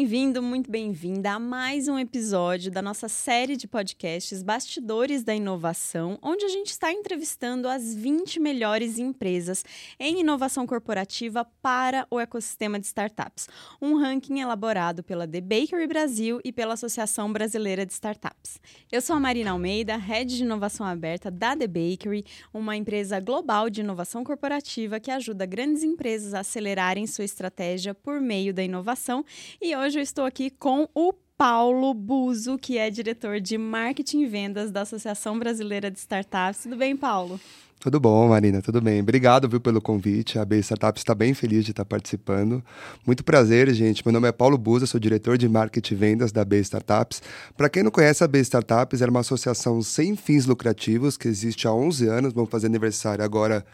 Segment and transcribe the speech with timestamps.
[0.00, 6.18] bem-vindo, muito bem-vinda a mais um episódio da nossa série de podcasts Bastidores da Inovação,
[6.22, 9.62] onde a gente está entrevistando as 20 melhores empresas
[9.98, 13.46] em inovação corporativa para o ecossistema de startups.
[13.78, 18.58] Um ranking elaborado pela The Bakery Brasil e pela Associação Brasileira de Startups.
[18.90, 22.24] Eu sou a Marina Almeida, head de inovação aberta da The Bakery,
[22.54, 28.18] uma empresa global de inovação corporativa que ajuda grandes empresas a acelerarem sua estratégia por
[28.18, 29.22] meio da inovação
[29.60, 34.26] e hoje eu estou aqui com o Paulo Buzo, que é diretor de marketing e
[34.26, 36.64] vendas da Associação Brasileira de Startups.
[36.64, 37.40] Tudo bem, Paulo?
[37.80, 39.00] Tudo bom, Marina, tudo bem.
[39.00, 40.38] Obrigado viu, pelo convite.
[40.38, 42.62] A B Startups está bem feliz de estar participando.
[43.06, 44.04] Muito prazer, gente.
[44.04, 47.22] Meu nome é Paulo Buza, sou diretor de marketing e vendas da B Startups.
[47.56, 51.66] Para quem não conhece, a B Startups é uma associação sem fins lucrativos que existe
[51.66, 52.32] há 11 anos.
[52.34, 53.64] Vamos fazer aniversário agora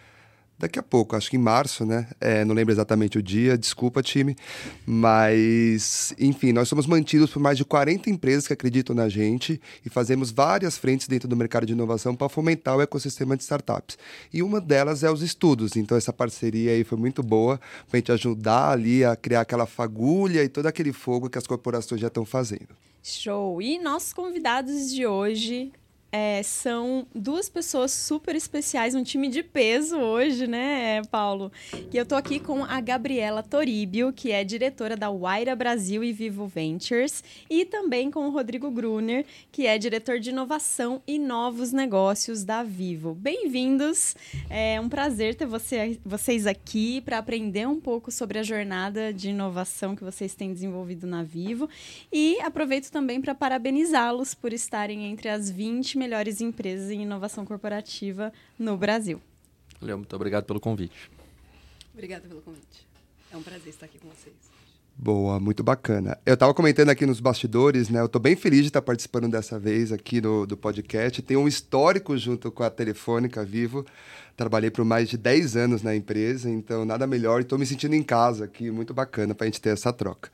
[0.59, 2.09] daqui a pouco, acho que em março, né?
[2.20, 4.37] É, não lembro exatamente o dia, desculpa, time.
[4.87, 9.90] Mas, enfim, nós somos mantidos por mais de 40 empresas que acreditam na gente e
[9.90, 13.98] fazemos várias frentes dentro do mercado de inovação para fomentar o ecossistema de startups.
[14.32, 15.76] E uma delas é os estudos.
[15.76, 19.66] Então, essa parceria aí foi muito boa para a gente ajudar ali a criar aquela
[19.66, 22.68] fagulha e todo aquele fogo que as corporações já estão fazendo.
[23.02, 23.63] Show!
[23.63, 25.73] E nossos convidados de hoje
[26.16, 31.52] é, são duas pessoas super especiais, um time de peso hoje, né, Paulo?
[31.92, 36.14] E eu tô aqui com a Gabriela Toribio, que é diretora da Waira Brasil e
[36.14, 41.70] Vivo Ventures, e também com o Rodrigo Gruner, que é diretor de inovação e novos
[41.70, 43.12] negócios da Vivo.
[43.12, 44.16] Bem-vindos!
[44.48, 49.28] É um prazer ter você, vocês aqui para aprender um pouco sobre a jornada de
[49.28, 51.68] inovação que vocês têm desenvolvido na Vivo.
[52.10, 58.32] E aproveito também para parabenizá-los por estarem entre as 20 melhores empresas em inovação corporativa
[58.57, 59.21] no Brasil.
[59.80, 61.10] Valeu, muito obrigado pelo convite.
[61.93, 62.87] Obrigada pelo convite.
[63.32, 64.37] É um prazer estar aqui com vocês.
[64.94, 66.16] Boa, muito bacana.
[66.25, 68.00] Eu estava comentando aqui nos bastidores, né?
[68.00, 71.20] Eu estou bem feliz de estar participando dessa vez aqui no, do podcast.
[71.22, 73.84] Tem um histórico junto com a Telefônica Vivo.
[74.36, 77.41] Trabalhei por mais de 10 anos na empresa, então nada melhor.
[77.41, 80.30] Estou me sentindo em casa aqui, muito bacana para a gente ter essa troca.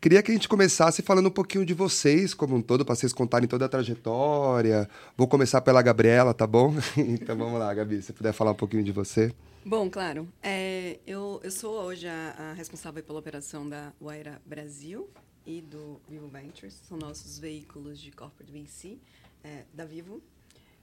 [0.00, 3.12] Queria que a gente começasse falando um pouquinho de vocês como um todo, para vocês
[3.12, 4.88] contarem toda a trajetória.
[5.16, 6.74] Vou começar pela Gabriela, tá bom?
[6.96, 9.34] então vamos lá, Gabi, se puder falar um pouquinho de você.
[9.64, 10.28] Bom, claro.
[10.42, 15.08] É, eu, eu sou hoje a, a, responsável pela operação da Waira Brasil
[15.46, 16.80] e do Vivo Ventures.
[16.86, 18.98] São nossos veículos de corporate VC
[19.42, 20.22] é, da Vivo.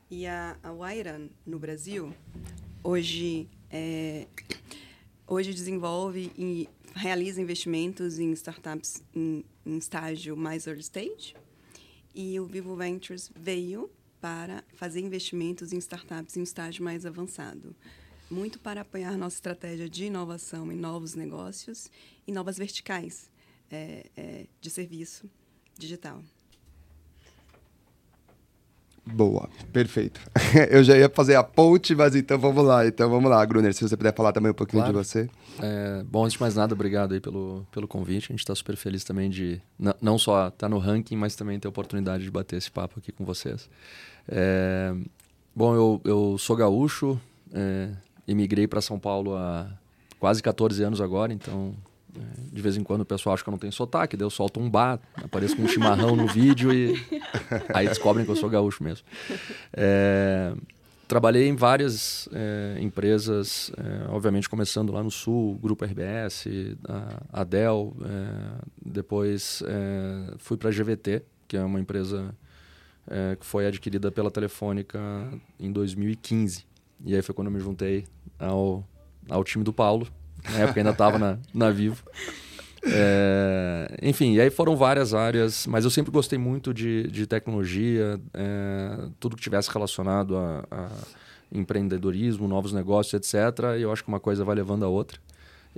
[0.09, 2.13] E a, a Waira, no Brasil,
[2.83, 4.27] hoje, é,
[5.25, 11.35] hoje desenvolve e realiza investimentos em startups em, em estágio mais early stage.
[12.13, 13.89] E o Vivo Ventures veio
[14.21, 17.75] para fazer investimentos em startups em estágio mais avançado.
[18.29, 21.91] Muito para apoiar nossa estratégia de inovação em novos negócios
[22.25, 23.29] e novas verticais
[23.69, 25.29] é, é, de serviço
[25.77, 26.23] digital.
[29.05, 30.21] Boa, perfeito.
[30.71, 32.87] Eu já ia fazer a ponte, mas então vamos lá.
[32.87, 34.97] Então vamos lá, Gruner, se você puder falar também um pouquinho claro.
[34.97, 35.29] de você.
[35.61, 38.25] É, bom, antes de mais nada, obrigado aí pelo, pelo convite.
[38.25, 39.61] A gente está super feliz também de
[40.01, 42.99] não só estar tá no ranking, mas também ter a oportunidade de bater esse papo
[42.99, 43.69] aqui com vocês.
[44.27, 44.95] É,
[45.53, 47.19] bom, eu, eu sou gaúcho,
[47.53, 47.89] é,
[48.25, 49.67] emigrei para São Paulo há
[50.17, 51.75] quase 14 anos agora, então
[52.51, 54.59] de vez em quando o pessoal acha que eu não tenho sotaque, daí eu solto
[54.59, 56.93] um bar, apareço com um chimarrão no vídeo e
[57.73, 59.05] aí descobrem que eu sou gaúcho mesmo.
[59.73, 60.53] É,
[61.07, 66.45] trabalhei em várias é, empresas, é, obviamente começando lá no Sul, Grupo RBS,
[66.87, 72.35] a, a Dell, é, depois é, fui para a GVT, que é uma empresa
[73.07, 74.99] é, que foi adquirida pela Telefônica
[75.59, 76.65] em 2015.
[77.05, 78.05] E aí foi quando eu me juntei
[78.39, 78.87] ao,
[79.29, 80.07] ao time do Paulo,
[80.51, 82.03] na época ainda estava na, na Vivo.
[82.85, 88.19] É, enfim, e aí foram várias áreas, mas eu sempre gostei muito de, de tecnologia,
[88.33, 90.89] é, tudo que tivesse relacionado a, a,
[91.51, 93.77] empreendedorismo, novos negócios, etc.
[93.77, 95.19] E eu acho que uma coisa vai levando a outra.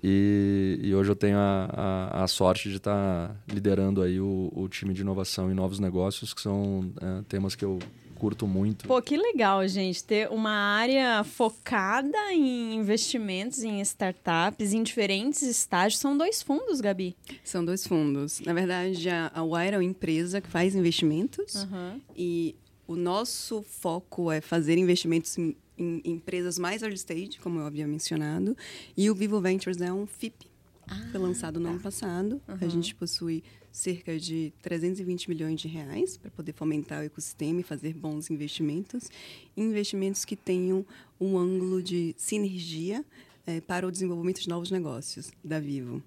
[0.04, 1.70] E, e hoje eu tenho a,
[2.12, 5.80] a, a sorte de estar tá liderando aí o, o, time de inovação e novos
[5.80, 7.80] negócios, que são é, temas que eu
[8.16, 8.88] curto muito.
[8.88, 16.00] Pô, que legal, gente, ter uma área focada em investimentos em startups em diferentes estágios.
[16.00, 17.16] São dois fundos, Gabi?
[17.44, 18.40] São dois fundos.
[18.42, 22.02] Na verdade, a, a Wire é uma empresa que faz investimentos uhum.
[22.16, 22.56] e
[22.88, 27.88] o nosso foco é fazer investimentos em, em, empresas mais early stage, como eu havia
[27.88, 28.56] mencionado,
[28.96, 30.48] e o Vivo Ventures é um FIP.
[30.88, 31.72] Ah, foi lançado no tá.
[31.72, 32.42] ano passado.
[32.48, 32.58] Uhum.
[32.62, 33.44] A gente possui
[33.76, 39.12] cerca de 320 milhões de reais para poder fomentar o ecossistema e fazer bons investimentos.
[39.56, 40.86] Investimentos que tenham
[41.20, 43.04] um ângulo de sinergia
[43.46, 46.02] é, para o desenvolvimento de novos negócios da Vivo.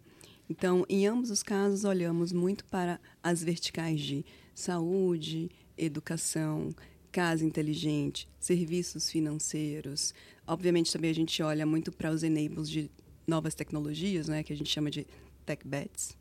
[0.49, 4.25] Então, em ambos os casos, olhamos muito para as verticais de
[4.55, 6.75] saúde, educação,
[7.13, 10.15] casa inteligente, serviços financeiros.
[10.47, 12.91] Obviamente, também a gente olha muito para os enables de
[13.27, 15.07] novas tecnologias, né, que a gente chama de
[15.45, 16.17] tech bets.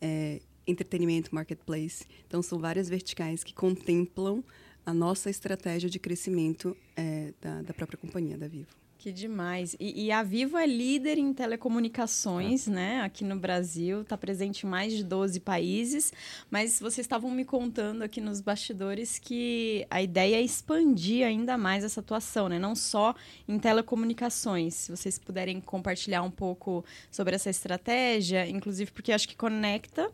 [0.00, 2.06] É, entretenimento, marketplace.
[2.26, 4.44] Então, são várias verticais que contemplam
[4.84, 8.78] a nossa estratégia de crescimento é, da, da própria companhia, da Vivo.
[8.98, 9.76] Que demais.
[9.78, 12.70] E, e, a Vivo é líder em telecomunicações, é.
[12.72, 13.00] né?
[13.02, 16.12] Aqui no Brasil, está presente em mais de 12 países.
[16.50, 21.84] Mas vocês estavam me contando aqui nos bastidores que a ideia é expandir ainda mais
[21.84, 22.58] essa atuação, né?
[22.58, 23.14] Não só
[23.46, 24.74] em telecomunicações.
[24.74, 30.10] Se vocês puderem compartilhar um pouco sobre essa estratégia, inclusive porque acho que conecta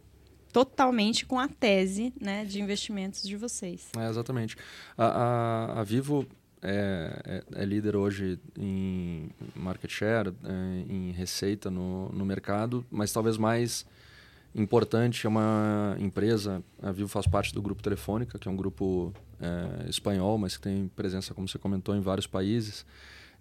[0.54, 3.88] totalmente com a tese né, de investimentos de vocês.
[3.98, 4.56] É, exatamente.
[4.96, 6.24] A, a, a Vivo
[6.62, 13.12] é, é, é, líder hoje em market share, é, em receita no, no mercado, mas
[13.12, 13.84] talvez mais
[14.54, 19.12] importante é uma empresa, a Vivo faz parte do grupo Telefônica, que é um grupo
[19.40, 22.86] é, espanhol, mas que tem presença, como você comentou, em vários países,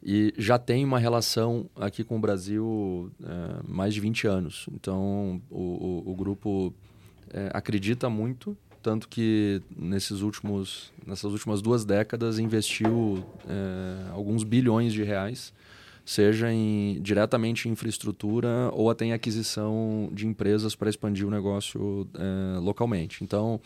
[0.01, 4.65] e já tem uma relação aqui com o Brasil é, mais de 20 anos.
[4.73, 6.73] Então, o, o, o grupo
[7.33, 14.91] é, acredita muito tanto que nesses últimos, nessas últimas duas décadas investiu é, alguns bilhões
[14.91, 15.53] de reais,
[16.05, 22.05] seja em, diretamente em infraestrutura ou até em aquisição de empresas para expandir o negócio
[22.13, 23.23] é, localmente.
[23.23, 23.61] Então,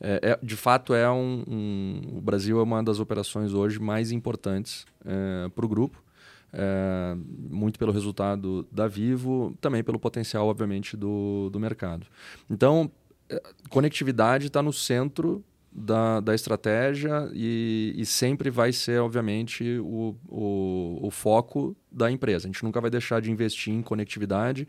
[0.00, 4.10] é, é, de fato, é um, um, o Brasil é uma das operações hoje mais
[4.10, 6.02] importantes é, para o grupo.
[6.56, 7.16] É,
[7.50, 12.06] muito pelo resultado da Vivo, também pelo potencial, obviamente, do, do mercado.
[12.48, 12.90] Então,
[13.68, 15.44] conectividade está no centro
[15.74, 22.46] da, da estratégia e, e, sempre vai ser, obviamente, o, o, o, foco da empresa.
[22.46, 24.68] A gente nunca vai deixar de investir em conectividade.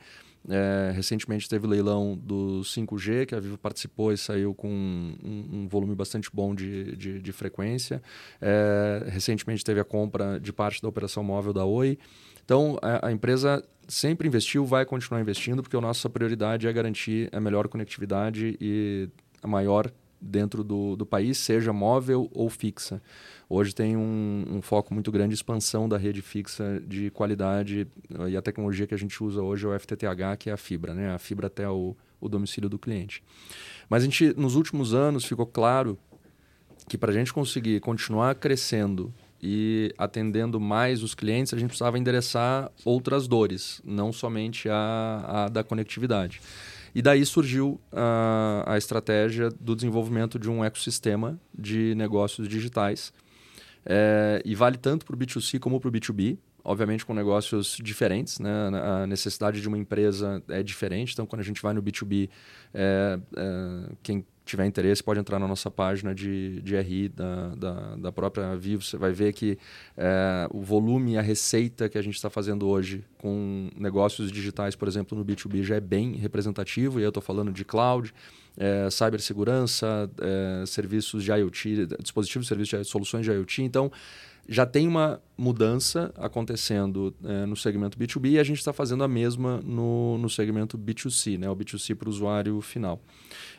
[0.49, 5.49] É, recentemente teve o leilão do 5G, que a Vivo participou e saiu com um,
[5.51, 8.01] um volume bastante bom de, de, de frequência.
[8.41, 11.99] É, recentemente teve a compra de parte da operação móvel da Oi.
[12.45, 17.30] Então, a, a empresa sempre investiu, vai continuar investindo, porque a nossa prioridade é garantir
[17.31, 19.09] a melhor conectividade e
[19.42, 23.01] a maior dentro do, do país, seja móvel ou fixa.
[23.47, 27.88] Hoje tem um, um, foco muito grande em expansão da rede fixa de qualidade
[28.27, 30.94] e a tecnologia que a gente usa hoje é o FTTH, que é a fibra,
[30.94, 31.13] né?
[31.13, 33.24] a fibra até o, o domicílio do cliente.
[33.88, 35.98] Mas a gente, nos últimos anos, ficou claro
[36.88, 39.13] que para a gente conseguir continuar crescendo
[39.47, 45.50] e atendendo mais os clientes, a gente precisava endereçar outras dores, não somente a, a
[45.50, 46.42] da conectividade.
[46.95, 53.13] E daí surgiu a, a estratégia do desenvolvimento de um ecossistema de negócios digitais.
[53.86, 58.39] É, e vale tanto para o B2C como para o B2B, obviamente com negócios diferentes,
[58.39, 58.50] né?
[59.03, 61.13] A necessidade de uma empresa é diferente.
[61.13, 62.30] Então, quando a gente vai no B2B,
[62.74, 67.95] é, é, quem tiver interesse, pode entrar na nossa página de, de RI da, da,
[67.95, 68.83] da própria Vivo.
[68.83, 69.57] Você vai ver que
[69.97, 74.88] é, o volume a receita que a gente está fazendo hoje com negócios digitais, por
[74.88, 77.00] exemplo, no B2B, já é bem representativo.
[77.00, 78.13] E eu estou falando de cloud,
[78.56, 83.63] é, cibersegurança, é, serviços de IoT, dispositivos de serviços de soluções de IoT.
[83.63, 83.91] Então,
[84.47, 89.07] já tem uma mudança acontecendo é, no segmento B2B e a gente está fazendo a
[89.07, 91.50] mesma no, no segmento B2C, né?
[91.50, 93.00] o B2C para o usuário final.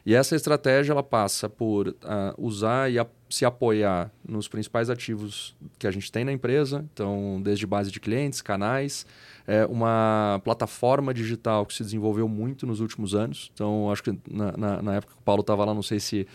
[0.04, 1.94] E essa estratégia ela passa por uh,
[2.38, 7.40] usar e a, se apoiar nos principais ativos que a gente tem na empresa, então
[7.42, 9.04] desde base de clientes, canais,
[9.46, 13.50] é, uma plataforma digital que se desenvolveu muito nos últimos anos.
[13.52, 16.26] Então acho que na, na, na época que o Paulo estava lá, não sei se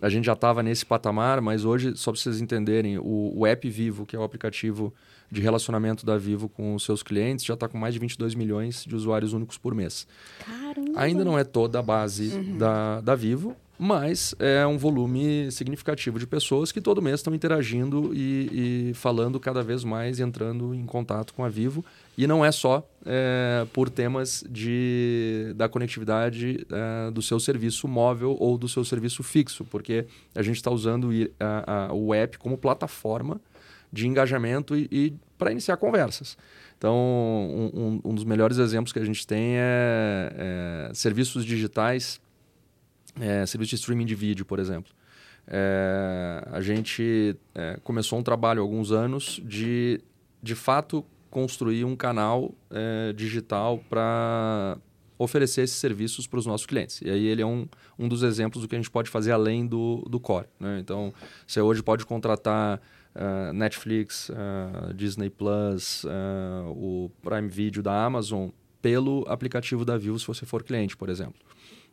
[0.00, 3.68] a gente já estava nesse patamar, mas hoje, só para vocês entenderem, o, o App
[3.68, 4.92] Vivo, que é o aplicativo
[5.30, 8.84] de relacionamento da Vivo com os seus clientes, já está com mais de 22 milhões
[8.84, 10.06] de usuários únicos por mês.
[10.38, 10.92] Caramba!
[10.96, 12.56] Ainda não é toda a base uhum.
[12.56, 18.10] da, da Vivo, mas é um volume significativo de pessoas que todo mês estão interagindo
[18.12, 21.84] e, e, falando cada vez mais, entrando em contato com a Vivo.
[22.16, 28.36] E não é só é, por temas de, da conectividade é, do seu serviço móvel
[28.40, 32.58] ou do seu serviço fixo, porque a gente está usando a, a, o app como
[32.58, 33.40] plataforma
[33.92, 36.36] de engajamento e, e para iniciar conversas.
[36.76, 42.20] Então, um, um, um, dos melhores exemplos que a gente tem é, é serviços digitais
[43.20, 44.92] é, serviço de streaming de vídeo, por exemplo.
[45.46, 50.00] É, a gente é, começou um trabalho há alguns anos de,
[50.42, 54.78] de fato, construir um canal é, digital para
[55.18, 57.00] oferecer esses serviços para os nossos clientes.
[57.02, 57.66] E aí ele é um,
[57.98, 60.46] um dos exemplos do que a gente pode fazer além do, do core.
[60.60, 60.78] Né?
[60.78, 61.12] Então,
[61.46, 62.80] você hoje pode contratar
[63.14, 70.18] uh, Netflix, uh, Disney Plus, uh, o Prime Video da Amazon pelo aplicativo da Vivo
[70.20, 71.34] se você for cliente, por exemplo.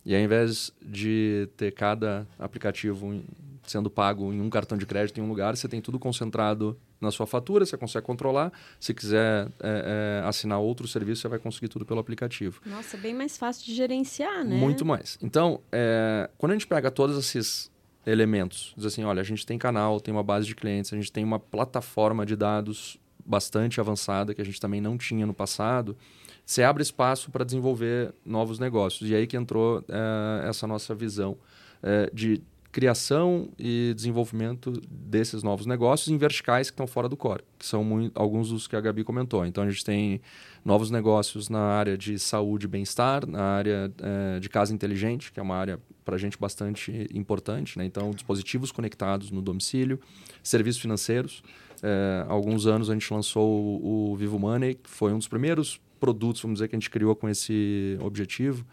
[0.06, 3.22] E ao invés de ter cada aplicativo
[3.64, 7.12] sendo pago em um cartão de crédito em um lugar, você tem tudo concentrado na
[7.12, 8.52] sua fatura, você consegue controlar.
[8.80, 12.62] Se quiser é, é, assinar outro serviço, você vai conseguir tudo pelo aplicativo.
[12.66, 14.56] Nossa, bem mais fácil de gerenciar, né?
[14.56, 15.18] Muito mais.
[15.22, 17.72] Então, é, quando a gente pega todos esses
[18.06, 21.12] elementos, diz assim, olha, a gente tem canal, tem uma base de clientes, a gente
[21.12, 25.98] tem uma plataforma de dados bastante avançada que a gente também não tinha no passado,
[26.46, 29.10] você abre espaço para desenvolver novos negócios.
[29.10, 31.38] E aí que entrou é, essa nossa visão
[31.82, 37.42] é, de criação e desenvolvimento desses novos negócios em verticais que estão fora do core,
[37.58, 39.46] que são muito, alguns dos que a Gabi comentou.
[39.46, 40.20] Então a gente tem
[40.64, 45.40] novos negócios na área de saúde e bem-estar, na área é, de casa inteligente, que
[45.40, 47.78] é uma área para a gente bastante importante.
[47.78, 47.86] Né?
[47.86, 49.98] Então, dispositivos conectados no domicílio,
[50.44, 51.42] serviços financeiros.
[51.82, 55.30] É, há alguns anos a gente lançou o, o Vivo Money, que foi um dos
[55.30, 58.66] primeiros produtos, vamos dizer, que a gente criou com esse objetivo.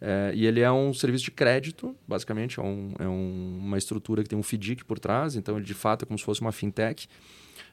[0.00, 4.22] É, e ele é um serviço de crédito, basicamente, é, um, é um, uma estrutura
[4.22, 6.52] que tem um FDIC por trás, então ele de fato é como se fosse uma
[6.52, 7.08] fintech,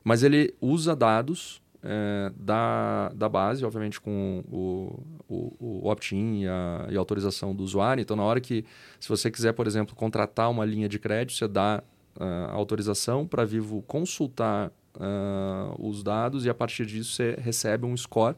[0.04, 6.46] mas ele usa dados é, da, da base, obviamente com o, o, o opt-in e
[6.46, 8.02] e a autorização do usuário.
[8.02, 8.64] Então, na hora que,
[9.00, 11.84] se você quiser, por exemplo, contratar uma linha de crédito, você dá
[12.18, 17.96] uh, autorização para Vivo consultar uh, os dados e a partir disso você recebe um
[17.98, 18.36] score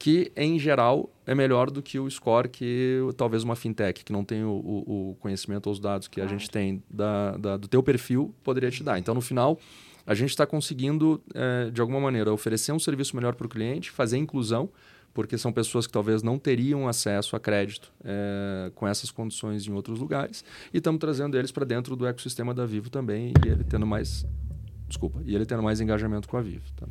[0.00, 4.24] que em geral é melhor do que o score que talvez uma fintech que não
[4.24, 6.34] tem o, o, conhecimento ou os dados que claro.
[6.34, 8.98] a gente tem da, da, do teu perfil poderia te dar.
[8.98, 9.58] Então no final
[10.06, 13.90] a gente está conseguindo é, de alguma maneira oferecer um serviço melhor para o cliente,
[13.90, 14.70] fazer inclusão
[15.12, 19.72] porque são pessoas que talvez não teriam acesso a crédito é, com essas condições em
[19.72, 20.42] outros lugares
[20.72, 24.24] e estamos trazendo eles para dentro do ecossistema da Vivo também e ele tendo mais
[24.88, 26.64] desculpa e ele tendo mais engajamento com a Vivo.
[26.74, 26.86] Tá?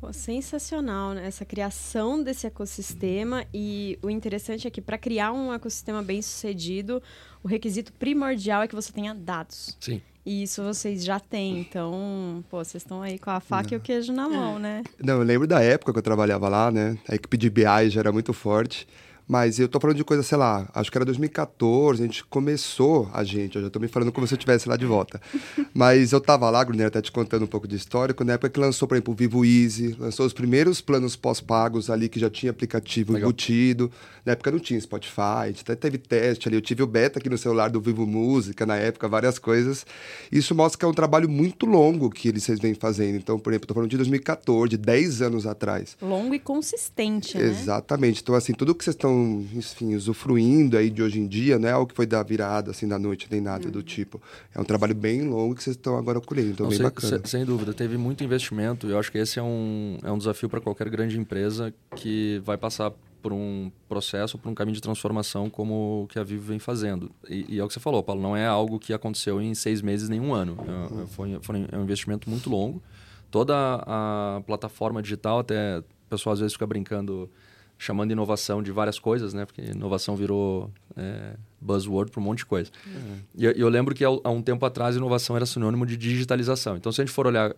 [0.00, 1.26] Pô, sensacional, né?
[1.26, 7.02] Essa criação desse ecossistema e o interessante é que para criar um ecossistema bem sucedido,
[7.42, 9.76] o requisito primordial é que você tenha dados.
[9.80, 10.00] Sim.
[10.24, 13.74] E isso vocês já têm, então, pô, vocês estão aí com a faca Não.
[13.74, 14.84] e o queijo na mão, né?
[15.02, 16.96] Não, eu lembro da época que eu trabalhava lá, né?
[17.08, 18.86] A equipe de BI já era muito forte.
[19.28, 23.08] Mas eu tô falando de coisa, sei lá, acho que era 2014, a gente começou,
[23.12, 25.20] a gente, eu já tô me falando como se eu estivesse lá de volta.
[25.72, 28.58] Mas eu tava lá, Grunner, até te contando um pouco de histórico, na época que
[28.58, 32.50] lançou, por exemplo, o Vivo Easy, lançou os primeiros planos pós-pagos ali, que já tinha
[32.50, 33.28] aplicativo Legal.
[33.28, 33.92] embutido.
[34.24, 37.38] Na época não tinha Spotify, até teve teste ali, eu tive o beta aqui no
[37.38, 39.86] celular do Vivo Música, na época, várias coisas.
[40.30, 43.16] Isso mostra que é um trabalho muito longo que eles vocês vêm fazendo.
[43.16, 45.96] Então, por exemplo, tô falando de 2014, 10 anos atrás.
[46.00, 47.44] Longo e consistente, né?
[47.44, 48.22] Exatamente.
[48.22, 49.17] Então, assim, tudo que vocês estão
[49.54, 52.86] enfim, usufruindo aí de hoje em dia, não é algo que foi da virada, assim,
[52.86, 53.72] da noite, nem nada uhum.
[53.72, 54.20] do tipo.
[54.54, 57.20] É um trabalho bem longo que vocês estão agora colhendo, então não, bem sem, bacana.
[57.24, 60.48] Sem dúvida, teve muito investimento e eu acho que esse é um, é um desafio
[60.48, 65.50] para qualquer grande empresa que vai passar por um processo, por um caminho de transformação
[65.50, 67.10] como o que a Vivo vem fazendo.
[67.28, 69.82] E, e, é o que você falou, Paulo, não é algo que aconteceu em seis
[69.82, 70.56] meses, nem um ano.
[70.66, 71.06] É, uhum.
[71.06, 72.82] foi, foi é um investimento muito longo.
[73.30, 73.54] Toda
[73.86, 77.30] a plataforma digital, até o pessoal às vezes fica brincando
[77.78, 79.46] chamando inovação de várias coisas, né?
[79.46, 82.70] Porque inovação virou é, buzzword para um monte de coisa.
[82.86, 83.18] Uhum.
[83.36, 86.76] E eu, lembro que há, um tempo atrás inovação era sinônimo de digitalização.
[86.76, 87.54] Então, se a gente for olhar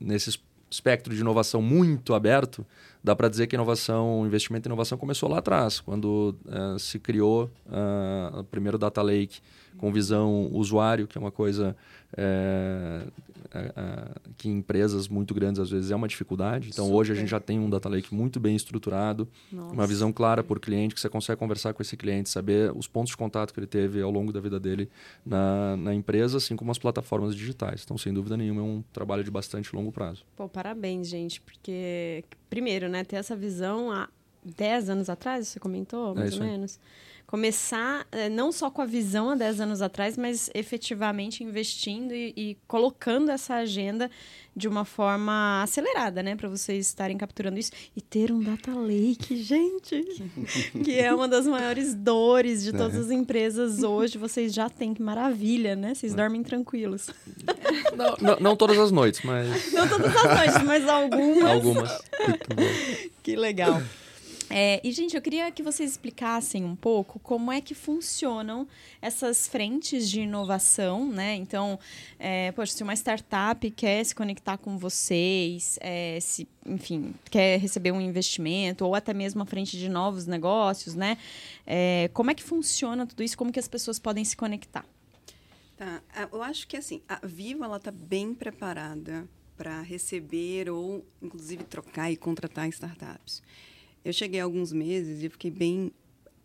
[0.00, 2.66] nesse espectro de inovação muito aberto,
[3.02, 7.50] dá para dizer que inovação, investimento em inovação começou lá atrás, quando uh, se criou
[7.66, 9.40] uh, o primeiro data lake
[9.78, 11.76] com visão usuário, que é uma coisa
[12.16, 13.02] é,
[14.36, 16.68] que em empresas muito grandes às vezes é uma dificuldade.
[16.68, 16.96] Então Super.
[16.96, 19.74] hoje a gente já tem um data lake muito bem estruturado, Nossa.
[19.74, 23.10] uma visão clara por cliente, que você consegue conversar com esse cliente, saber os pontos
[23.10, 24.88] de contato que ele teve ao longo da vida dele
[25.24, 27.82] na, na empresa, assim como as plataformas digitais.
[27.84, 30.24] Então, sem dúvida nenhuma, é um trabalho de bastante longo prazo.
[30.36, 34.08] Pô, parabéns, gente, porque, primeiro, né, ter essa visão há
[34.44, 36.78] 10 anos atrás, você comentou, mais é ou menos.
[36.78, 42.12] Aí começar eh, não só com a visão há 10 anos atrás, mas efetivamente investindo
[42.12, 44.10] e, e colocando essa agenda
[44.56, 49.36] de uma forma acelerada, né, para vocês estarem capturando isso e ter um data lake,
[49.36, 50.04] gente,
[50.84, 52.98] que é uma das maiores dores de todas é.
[52.98, 54.18] as empresas hoje.
[54.18, 55.94] Vocês já têm que maravilha, né?
[55.94, 56.16] Vocês é.
[56.16, 57.10] dormem tranquilos.
[57.96, 61.50] Não, não, não, todas as noites, mas não todas as noites, mas algumas.
[61.52, 62.02] Algumas.
[63.22, 63.80] que legal.
[64.52, 68.66] É, e, gente, eu queria que vocês explicassem um pouco como é que funcionam
[69.00, 71.36] essas frentes de inovação, né?
[71.36, 71.78] Então,
[72.18, 77.92] é, poxa, se uma startup quer se conectar com vocês, é, se, enfim, quer receber
[77.92, 81.16] um investimento ou até mesmo a frente de novos negócios, né?
[81.64, 83.38] É, como é que funciona tudo isso?
[83.38, 84.84] Como que as pessoas podem se conectar?
[85.76, 86.02] Tá,
[86.32, 92.10] eu acho que assim, a Viva ela está bem preparada para receber ou, inclusive, trocar
[92.10, 93.42] e contratar startups.
[94.04, 95.92] Eu cheguei há alguns meses e fiquei bem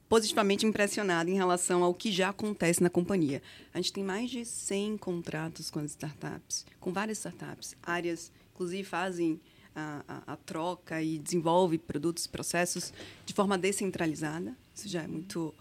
[0.07, 3.41] positivamente impressionada em relação ao que já acontece na companhia.
[3.73, 8.83] A gente tem mais de 100 contratos com as startups, com várias startups, áreas, inclusive
[8.83, 9.39] fazem
[9.75, 12.93] a, a, a troca e desenvolve produtos, processos
[13.25, 14.55] de forma descentralizada.
[14.73, 15.53] Isso já é muito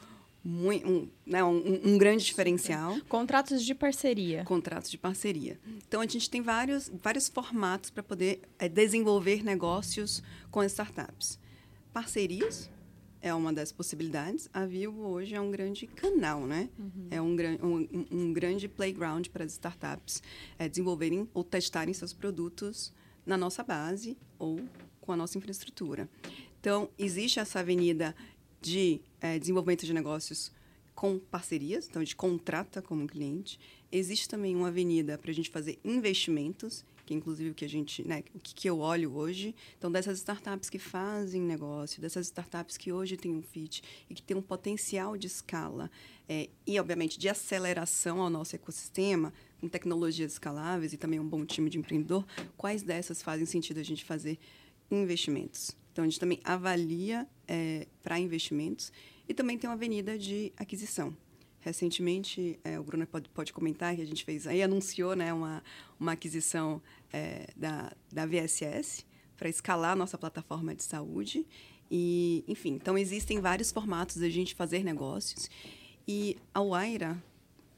[0.47, 2.99] muito, um, né, um, um, grande diferencial.
[3.09, 4.45] Contratos de parceria.
[4.45, 5.59] Contratos de parceria.
[5.89, 11.39] Então, a gente tem vários, vários formatos para poder é, desenvolver negócios com as startups.
[11.95, 12.69] Parcerias
[13.23, 14.51] é uma das possibilidades.
[14.53, 16.69] A Vivo hoje é um grande canal, né?
[16.77, 17.07] Uhum.
[17.09, 20.21] É um, um, um, grande playground para as startups
[20.59, 22.93] é, desenvolverem ou testarem seus produtos
[23.25, 24.61] na nossa base ou
[25.01, 26.09] com a nossa infraestrutura.
[26.59, 28.13] Então, existe essa avenida
[28.61, 30.51] de é, desenvolvimento de negócios
[30.97, 33.61] com parcerias, então a gente contrata como cliente.
[33.93, 38.07] Existe também uma avenida para a gente fazer investimentos, que inclusive o que a gente,
[38.07, 39.55] né, o que, que eu olho hoje.
[39.79, 44.23] Então, dessas startups que fazem negócio, dessas startups que hoje têm um fit e que
[44.23, 45.91] têm um potencial de escala
[46.29, 51.45] é, e, obviamente, de aceleração ao nosso ecossistema, com tecnologias escaláveis e também um bom
[51.45, 54.39] time de empreendedor, quais dessas fazem sentido a gente fazer
[54.91, 55.73] investimentos?
[55.93, 58.93] Então, a gente também avalia é, para investimentos
[59.29, 61.17] e também tem uma avenida de aquisição.
[61.65, 65.65] Recentemente, é, o Bruno pode, pode comentar que a gente fez aí, anunciou né, uma,
[65.99, 69.03] uma aquisição é, da, da VSS
[69.35, 71.47] para escalar a nossa plataforma de saúde.
[71.91, 75.49] E, enfim, então existem vários formatos a gente fazer negócios.
[76.07, 77.17] E a Waira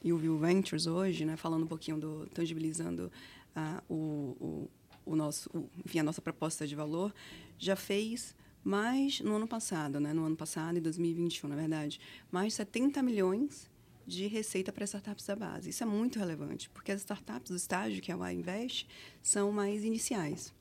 [0.03, 3.13] e o View Ventures hoje, né, falando um pouquinho do tangibilizando
[3.55, 4.71] uh, o, o,
[5.13, 7.15] o nosso, o, enfim, a nossa proposta de valor,
[7.57, 10.13] já fez mais no ano passado, né?
[10.13, 12.01] No ano passado, em 2021, na verdade,
[12.33, 13.71] mais de 70 milhões
[14.07, 15.71] de receita para startups da base.
[15.71, 18.87] Isso é muito relevante, porque as startups do estágio que a UA investe
[19.23, 20.55] são mais iniciais.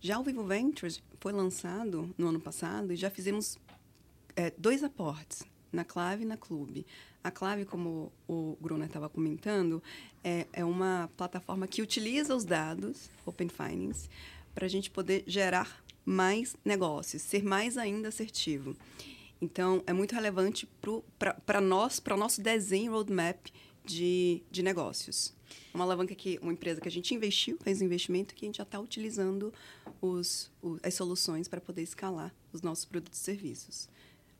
[0.00, 3.58] Já o Vivo Ventures foi lançado no ano passado e já fizemos
[4.36, 5.42] é, dois aportes,
[5.72, 6.86] na Clave e na Clube.
[7.22, 9.82] A Clave, como o Gruner estava comentando,
[10.22, 14.08] é, é uma plataforma que utiliza os dados Open Finance
[14.54, 18.76] para a gente poder gerar mais negócios, ser mais ainda assertivo.
[19.40, 20.68] Então, é muito relevante
[21.46, 23.46] para nós, para o nosso desenho roadmap
[23.84, 25.34] de, de negócios.
[25.72, 28.64] Uma alavanca que uma empresa que a gente investiu, fez investimento que a gente já
[28.64, 29.52] está utilizando
[30.00, 30.50] os,
[30.82, 33.88] as soluções para poder escalar os nossos produtos e serviços.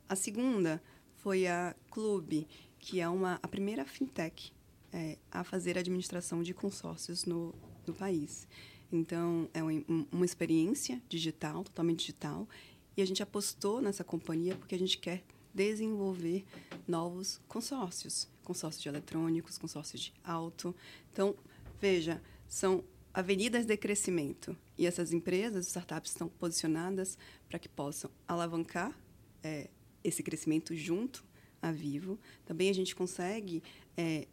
[0.08, 0.82] A segunda
[1.16, 2.46] foi a Clube,
[2.78, 4.52] que é uma, a primeira fintech
[4.92, 7.54] é, a fazer administração de consórcios no,
[7.86, 8.46] no país.
[8.90, 12.48] Então, é uma, uma experiência digital, totalmente digital,
[12.98, 15.22] e a gente apostou nessa companhia porque a gente quer
[15.54, 16.44] desenvolver
[16.86, 20.74] novos consórcios, consórcios de eletrônicos, consórcios de auto.
[21.12, 21.36] Então,
[21.80, 22.82] veja, são
[23.14, 27.16] avenidas de crescimento e essas empresas, startups estão posicionadas
[27.48, 28.92] para que possam alavancar
[29.44, 29.70] é,
[30.02, 31.24] esse crescimento junto
[31.62, 32.18] a Vivo.
[32.44, 33.62] Também a gente consegue
[33.96, 34.26] é,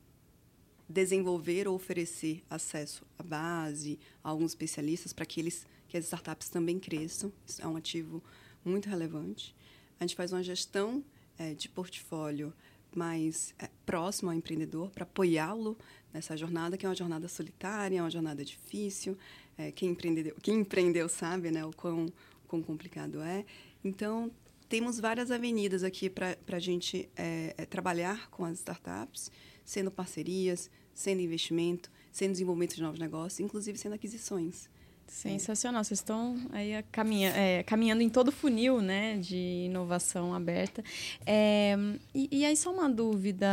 [0.89, 6.49] desenvolver ou oferecer acesso à base, a alguns especialistas, para que, eles, que as startups
[6.49, 7.31] também cresçam.
[7.45, 8.23] Isso é um ativo
[8.65, 9.55] muito relevante.
[9.99, 11.03] A gente faz uma gestão
[11.37, 12.53] é, de portfólio
[12.95, 15.77] mais é, próximo ao empreendedor para apoiá-lo
[16.13, 19.17] nessa jornada, que é uma jornada solitária, é uma jornada difícil.
[19.57, 22.11] É, quem, empreendeu, quem empreendeu sabe né, o quão,
[22.47, 23.45] quão complicado é.
[23.83, 24.31] Então,
[24.67, 29.31] temos várias avenidas aqui para a gente é, trabalhar com as startups
[29.63, 34.69] sendo parcerias, sendo investimento, sendo desenvolvimento de novos negócios, inclusive sendo aquisições.
[35.07, 40.83] Sensacional, vocês estão aí caminha, é, caminhando em todo o funil né, de inovação aberta.
[41.25, 41.75] É,
[42.13, 43.47] e, e, aí, só uma dúvida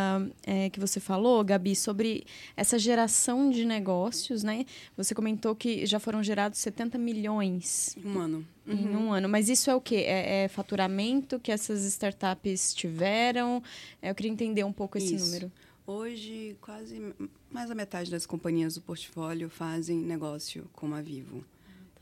[0.46, 2.24] é, que você falou, Gabi, sobre
[2.56, 4.64] essa geração de negócios, né?
[4.96, 7.96] Você comentou que já foram gerados 70 milhões.
[8.04, 8.46] Um ano.
[8.66, 8.74] Uhum.
[8.74, 9.28] Em um ano.
[9.28, 10.04] Mas isso é o quê?
[10.06, 13.62] É, é, faturamento que essas startups tiveram?
[14.00, 15.26] É, eu queria entender um pouco esse isso.
[15.26, 15.52] número.
[15.84, 17.12] Hoje, quase
[17.50, 21.44] mais a metade das companhias do portfólio fazem negócio com a Vivo.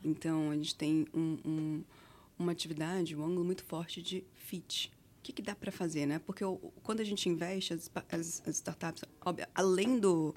[0.03, 1.83] Então, a gente tem um, um,
[2.37, 4.91] uma atividade, um ângulo muito forte de fit.
[5.17, 6.19] O que, que dá para fazer, né?
[6.19, 10.35] Porque o, quando a gente investe, as, as, as startups, óbvio, além do,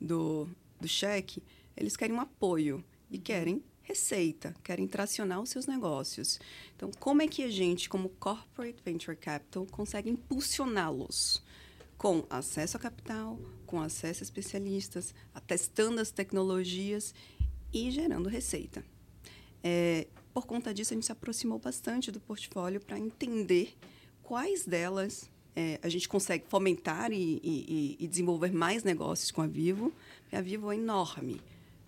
[0.00, 0.48] do,
[0.80, 1.42] do cheque,
[1.76, 6.40] eles querem um apoio e querem receita, querem tracionar os seus negócios.
[6.74, 11.44] Então, como é que a gente, como Corporate Venture Capital, consegue impulsioná-los?
[11.96, 15.14] Com acesso a capital, com acesso a especialistas,
[15.46, 17.14] testando as tecnologias
[17.72, 18.84] e gerando receita.
[19.62, 23.74] É, por conta disso, a gente se aproximou bastante do portfólio para entender
[24.22, 29.46] quais delas é, a gente consegue fomentar e, e, e, desenvolver mais negócios com a
[29.46, 29.92] Vivo.
[30.30, 31.40] A Vivo é enorme.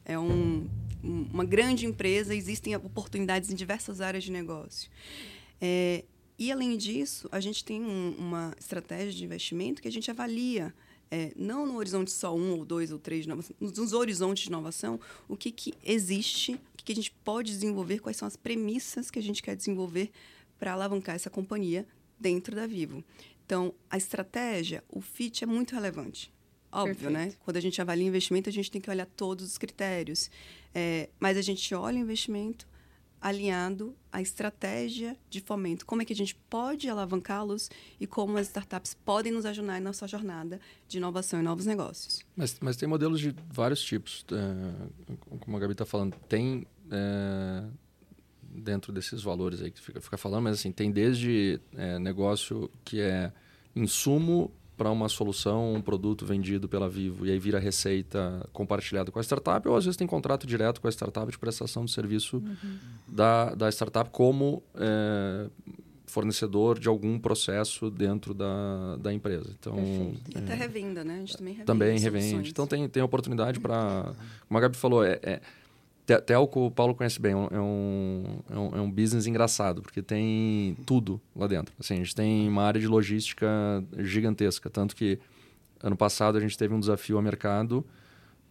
[0.05, 0.66] É um,
[1.03, 4.90] uma grande empresa, existem oportunidades em diversas áreas de negócio.
[5.61, 6.05] É,
[6.38, 10.72] e, além disso, a gente tem um, uma estratégia de investimento que a gente avalia,
[11.11, 15.37] é, não no horizonte só um ou dois ou três, nos horizontes de inovação, o
[15.37, 19.18] que, que existe, o que, que a gente pode desenvolver, quais são as premissas que
[19.18, 20.12] a gente quer desenvolver
[20.59, 21.85] para alavancar essa companhia
[22.20, 23.03] dentro da Vivo.
[23.44, 26.33] Então, a estratégia, o fit é muito relevante.
[26.70, 27.18] Óbvio, né?
[27.18, 27.33] Perfeito.
[27.33, 27.42] né?
[27.44, 30.31] Quando a gente avalia investimento, a gente tem que olhar todos os critérios.
[30.74, 32.68] É, mas a gente olha o investimento
[33.21, 35.85] alinhado à estratégia de fomento.
[35.85, 39.81] Como é que a gente pode alavancá-los e como as startups podem nos ajudar na
[39.81, 42.25] nossa jornada de inovação e novos negócios.
[42.37, 44.25] Mas, mas tem modelos de vários tipos.
[44.33, 47.65] É, como a Gabi está falando, tem é,
[48.43, 53.01] dentro desses valores aí que fica, fica falando, mas assim, tem desde é, negócio que
[53.01, 53.33] é
[53.75, 59.19] insumo para uma solução, um produto vendido pela Vivo e aí vira receita compartilhada com
[59.19, 62.37] a startup, ou às vezes tem contrato direto com a startup de prestação de serviço
[62.37, 62.79] uhum.
[63.09, 65.49] da, da startup como é,
[66.07, 69.51] fornecedor de alguum processo dentro da, da empresa.
[69.59, 69.77] Então,
[70.33, 71.14] e até revenda, né?
[71.14, 71.67] A gente também revende.
[71.67, 72.51] Também revende.
[72.51, 74.12] Então tem, tem oportunidade para.
[74.47, 75.41] Como a Gabi falou, é, é
[76.16, 80.01] Telco o Paulo conhece bem, é, é um, é, um, é um business engraçado, porque
[80.01, 81.75] tem tudo lá dentro.
[81.79, 83.47] Assim, a gente tem uma área de logística
[83.99, 85.18] gigantesca, tanto que
[85.83, 87.85] ano passado a gente teve um desafio ao mercado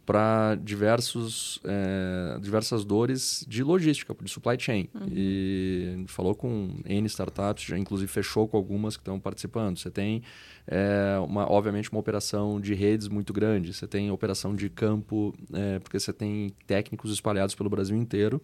[0.07, 4.87] para diversos é, diversas dores de logística, de supply chain.
[4.95, 5.07] Uhum.
[5.11, 9.77] E falou com N startups, já inclusive fechou com algumas que estão participando.
[9.77, 10.23] Você tem,
[10.65, 13.73] é, uma, obviamente, uma operação de redes muito grande.
[13.73, 18.41] Você tem operação de campo, é, porque você tem técnicos espalhados pelo Brasil inteiro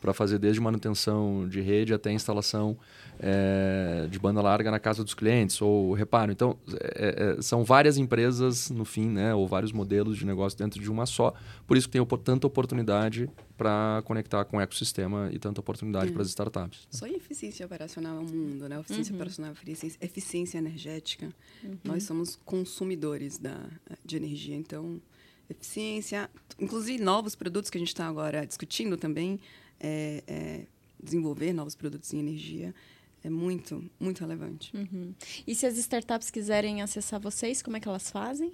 [0.00, 2.76] para fazer desde manutenção de rede até instalação
[3.18, 6.30] é, de banda larga na casa dos clientes ou reparo.
[6.32, 10.80] Então, é, é, são várias empresas no fim, né, ou vários modelos de negócio dentro
[10.80, 11.32] de uma só.
[11.66, 16.22] Por isso que tem tanta oportunidade para conectar com o ecossistema e tanta oportunidade para
[16.22, 16.86] as startups.
[16.90, 18.78] Só eficiência operacional é o mundo, né?
[18.80, 19.16] Eficiência uhum.
[19.16, 21.32] operacional, eficiência, eficiência energética.
[21.64, 21.78] Uhum.
[21.84, 23.64] Nós somos consumidores da,
[24.04, 25.00] de energia, então
[25.48, 26.28] eficiência,
[26.58, 29.40] inclusive novos produtos que a gente está agora discutindo também
[29.80, 30.66] é, é,
[31.02, 32.74] desenvolver novos produtos em energia
[33.22, 34.70] é muito, muito relevante.
[34.76, 35.12] Uhum.
[35.46, 38.52] E se as startups quiserem acessar vocês, como é que elas fazem?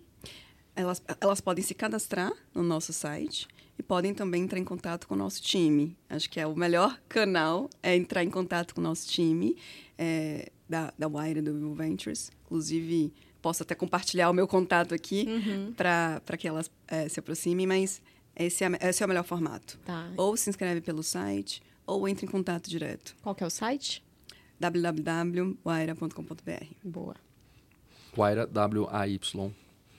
[0.75, 3.47] Elas, elas podem se cadastrar no nosso site
[3.79, 5.97] e podem também entrar em contato com o nosso time.
[6.09, 9.57] Acho que é o melhor canal é entrar em contato com o nosso time
[9.99, 12.31] é, da, da Wire do Vivo Ventures.
[12.47, 15.73] Inclusive, posso até compartilhar o meu contato aqui uhum.
[15.75, 18.01] para que elas é, se aproximem, mas
[18.37, 19.79] esse é, esse é o melhor formato.
[19.85, 20.11] Tá.
[20.17, 23.15] Ou se inscreve pelo site, ou entre em contato direto.
[23.23, 24.05] Qual que é o site?
[24.61, 26.67] www.waira.com.br.
[26.85, 27.17] Boa.
[28.17, 29.53] Waira, W-A-Y.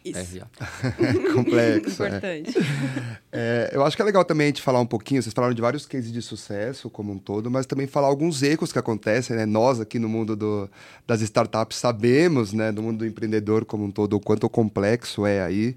[0.03, 0.41] Isso.
[1.33, 2.03] Complexo.
[2.03, 2.07] É.
[2.07, 2.57] Importante.
[2.57, 3.23] É.
[3.35, 5.61] É, eu acho que é legal também a gente falar um pouquinho, vocês falaram de
[5.61, 9.45] vários cases de sucesso como um todo, mas também falar alguns erros que acontecem, né?
[9.45, 10.69] Nós aqui no mundo do,
[11.07, 15.41] das startups sabemos, né, do mundo do empreendedor como um todo, o quanto complexo é
[15.41, 15.75] aí.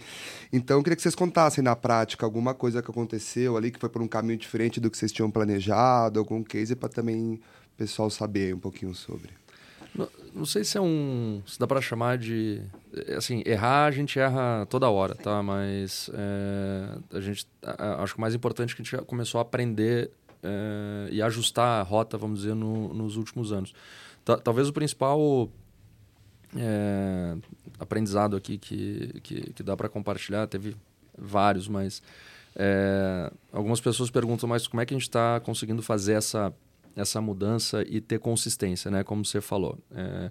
[0.52, 3.88] Então, eu queria que vocês contassem na prática alguma coisa que aconteceu ali, que foi
[3.88, 7.34] por um caminho diferente do que vocês tinham planejado, algum case para também
[7.74, 9.30] o pessoal saber um pouquinho sobre.
[10.36, 11.42] Não, sei se é um.
[11.46, 12.60] Se dá para chamar de.
[13.16, 15.42] Assim, errar a gente erra toda hora, tá?
[15.42, 17.46] Mas é, a gente.
[17.62, 20.10] A, acho que o mais importante é que a gente começou a aprender
[20.42, 23.72] é, e ajustar a rota, vamos dizer, no, nos últimos anos.
[24.44, 25.50] talvez o principal
[26.54, 27.36] é,
[27.78, 30.76] aprendizado aqui que, que, que dá para compartilhar, teve
[31.16, 32.02] vários, mas.
[32.58, 36.54] É, algumas pessoas perguntam, mas como é que a gente está conseguindo fazer essa
[36.96, 39.04] essa mudança e ter consistência, né?
[39.04, 39.78] Como você falou.
[39.94, 40.30] É,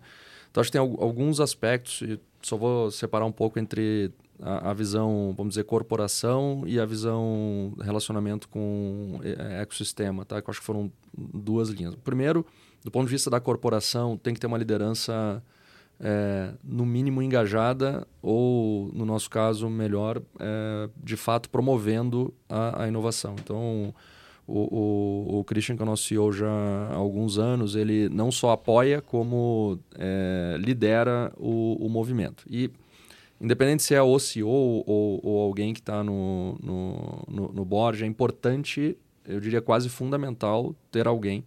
[0.49, 4.73] então, acho que tem alguns aspectos, e só vou separar um pouco entre a, a,
[4.73, 10.41] visão, vamos dizer, corporação e a visão relacionamento com é, ecossistema, tá?
[10.41, 11.93] Que eu acho que foram duas linhas.
[11.95, 12.45] Primeiro,
[12.83, 15.43] do ponto de vista da corporação, tem que ter uma liderança
[15.99, 22.87] é, no mínimo engajada ou, no nosso caso, melhor, é, de fato promovendo a, a
[22.87, 23.35] inovação.
[23.39, 23.93] Então,
[24.47, 28.31] o, o, o Christian, que é o nosso CEO já há alguns anos, ele não
[28.31, 32.45] só apoia, como é, lidera o, o movimento.
[32.49, 32.69] E
[33.41, 38.03] independente se é o CEO ou, ou alguém que está no, no, no, no board,
[38.03, 41.43] é importante, eu diria quase fundamental, ter alguém.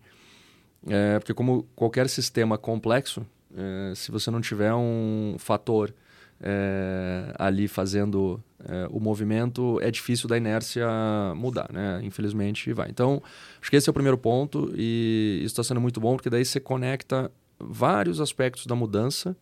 [0.87, 3.25] É, porque como qualquer sistema complexo,
[3.57, 5.95] é, se você não tiver um fator
[6.41, 10.87] é, ali fazendo é, o movimento, é difícil da inércia
[11.35, 12.01] mudar, né?
[12.03, 12.89] Infelizmente vai.
[12.91, 13.23] Então,
[13.61, 16.45] acho que esse é o primeiro ponto e isso está sendo muito bom porque daí
[16.45, 19.37] você conecta vários aspectos da mudança.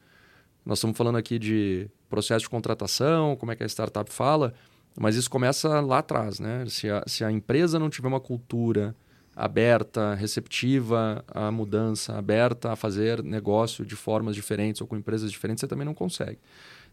[0.65, 4.55] Nós estamos falando aqui de processo de contratação, como é que a startup fala,
[4.99, 6.65] mas isso começa lá atrás, né?
[6.69, 8.95] Se a, se a empresa não tiver uma cultura
[9.35, 15.61] aberta, receptiva à mudança, aberta a fazer negócio de formas diferentes ou com empresas diferentes,
[15.61, 16.39] você também não consegue.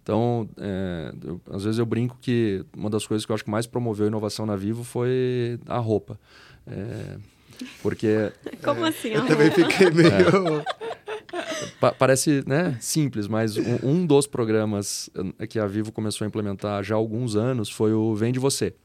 [0.04, 3.50] Então, é, eu, às vezes eu brinco que uma das coisas que eu acho que
[3.50, 6.20] mais promoveu a inovação na Vivo foi a roupa.
[6.68, 7.18] É,
[7.82, 8.32] porque.
[8.62, 9.10] Como assim?
[9.10, 10.60] Eu também fiquei meio.
[10.60, 10.84] É.
[11.80, 16.28] Pa parece né, simples, mas um, um, dos programas eh, que a Vivo começou a
[16.28, 18.76] implementar já há alguns anos foi o Vende Você.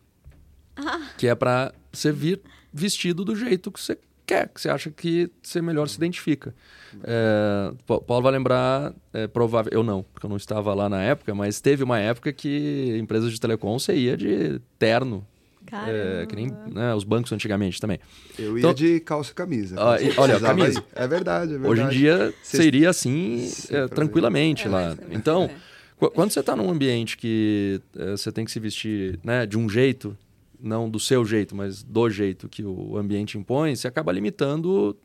[0.77, 1.11] Ah.
[1.19, 2.41] Que é para você vir
[2.73, 6.55] vestido do jeito que você quer, que você acha que você melhor se identifica.
[7.03, 11.35] É, Paulo vai lembrar, é provável, eu não, porque eu não estava lá na época,
[11.35, 15.27] mas teve uma época que empresas de telecom você ia de terno.
[15.71, 18.01] É, que nem né, os bancos antigamente também.
[18.39, 19.77] Eu ia então, de calça e camisa.
[19.79, 20.83] Ah, e, olha, camisa.
[20.95, 21.69] É verdade, é verdade.
[21.69, 24.97] Hoje em dia você iria assim é, tranquilamente é, lá.
[25.11, 25.51] Então,
[26.15, 29.69] quando você está num ambiente que é, você tem que se vestir né, de um
[29.69, 30.17] jeito,
[30.61, 34.97] não do seu jeito, mas do jeito que o ambiente impõe, você acaba limitando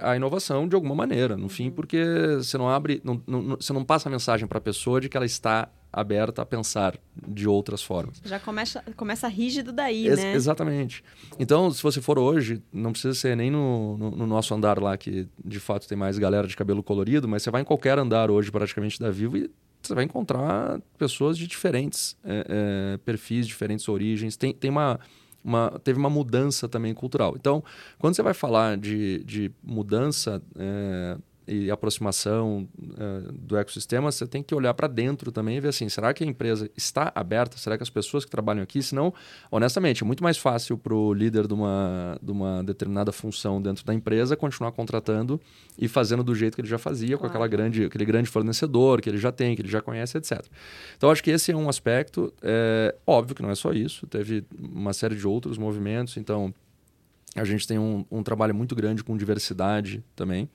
[0.00, 1.48] a, a inovação de alguma maneira, no uhum.
[1.48, 2.02] fim, porque
[2.36, 5.16] você não abre, não, não, você não passa a mensagem para a pessoa de que
[5.16, 8.20] ela está aberta a pensar de outras formas.
[8.22, 10.34] Já começa, começa rígido daí, Ex né?
[10.34, 11.02] Exatamente.
[11.38, 14.96] Então, se você for hoje, não precisa ser nem no, no, no, nosso andar lá,
[14.98, 18.30] que de fato tem mais galera de cabelo colorido, mas você vai em qualquer andar
[18.30, 19.50] hoje praticamente da Vivo e
[19.86, 24.36] você vai encontrar pessoas de diferentes é, é, perfis, diferentes origens.
[24.36, 24.98] Tem, tem uma,
[25.42, 27.34] uma, teve uma mudança também cultural.
[27.36, 27.62] Então,
[27.98, 31.16] quando você vai falar de, de mudança é,
[31.46, 35.88] e aproximação uh, do ecossistema, você tem que olhar para dentro também e ver assim,
[35.88, 37.56] será que a empresa está aberta?
[37.56, 39.14] Será que as pessoas que trabalham aqui, senão,
[39.50, 43.84] honestamente, é muito mais fácil para o líder de uma, de uma determinada função dentro
[43.84, 45.40] da empresa continuar contratando
[45.78, 47.20] e fazendo do jeito que ele já fazia, claro.
[47.20, 50.44] com aquela grande, aquele grande fornecedor que ele já tem, que ele já conhece, etc.
[50.96, 54.44] Então, acho que esse é um aspecto, é, óbvio que não é só isso, teve
[54.58, 56.52] uma série de outros movimentos, então
[57.36, 60.48] a gente tem um, um, trabalho muito grande com diversidade também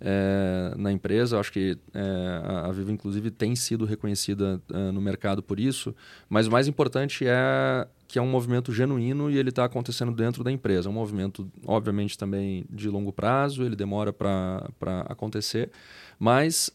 [0.00, 1.40] é, na empresa.
[1.40, 5.94] Acho que é, a Vivo, inclusive, tem sido reconhecida é, no mercado por isso.
[6.28, 10.44] Mas o mais importante é que é um movimento genuíno e ele está acontecendo dentro
[10.44, 10.88] da empresa.
[10.88, 14.62] É um movimento, obviamente, também de longo prazo, ele demora para
[15.08, 15.70] acontecer,
[16.16, 16.70] mas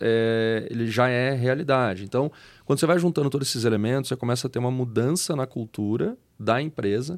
[0.69, 2.03] ele já é realidade.
[2.03, 2.29] Então,
[2.65, 6.17] quando você vai juntando todos esses elementos, você começa a ter uma mudança na cultura
[6.37, 7.17] da empresa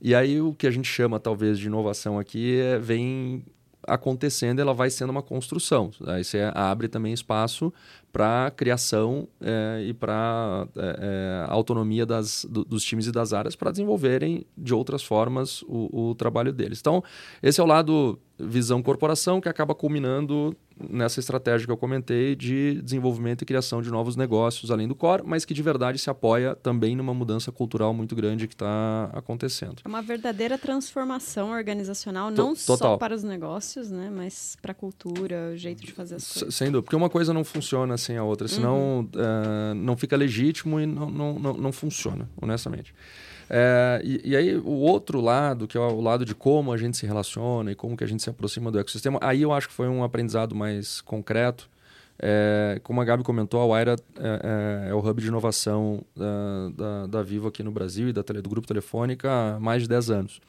[0.00, 3.44] e aí o que a gente chama talvez de inovação aqui é, vem
[3.86, 5.90] acontecendo, ela vai sendo uma construção.
[6.06, 7.72] Aí você abre também espaço
[8.12, 13.56] para criação é, e para é, é, autonomia das, do, dos times e das áreas
[13.56, 16.78] para desenvolverem de outras formas o, o, trabalho deles.
[16.80, 17.02] Então,
[17.42, 22.80] esse é o lado visão corporação que acaba culminando nessa estratégia que eu comentei de
[22.82, 26.54] desenvolvimento e criação de novos negócios além do core, mas que de verdade se apoia
[26.54, 29.82] também numa mudança cultural muito grande que está acontecendo.
[29.84, 32.76] É uma verdadeira transformação organizacional, não Total.
[32.76, 36.54] só para os negócios, né, mas para a cultura, o jeito de fazer as coisas.
[36.54, 39.04] Sem dúvida, porque uma coisa não funciona sem a outra, senão uhum.
[39.04, 42.94] uh, não fica legítimo e não, não, não, não funciona, honestamente.
[43.48, 46.96] É, e, e, aí o outro lado, que é o lado de como a gente
[46.96, 49.74] se relaciona e como que a gente se aproxima do ecossistema, aí eu acho que
[49.74, 51.68] foi um aprendizado mais concreto.
[52.18, 56.68] É, como a Gabi comentou, a Waira é, é, é o hub de inovação da,
[56.76, 60.10] da, da, Vivo aqui no Brasil e da, do Grupo Telefônica há mais de 10
[60.10, 60.40] anos.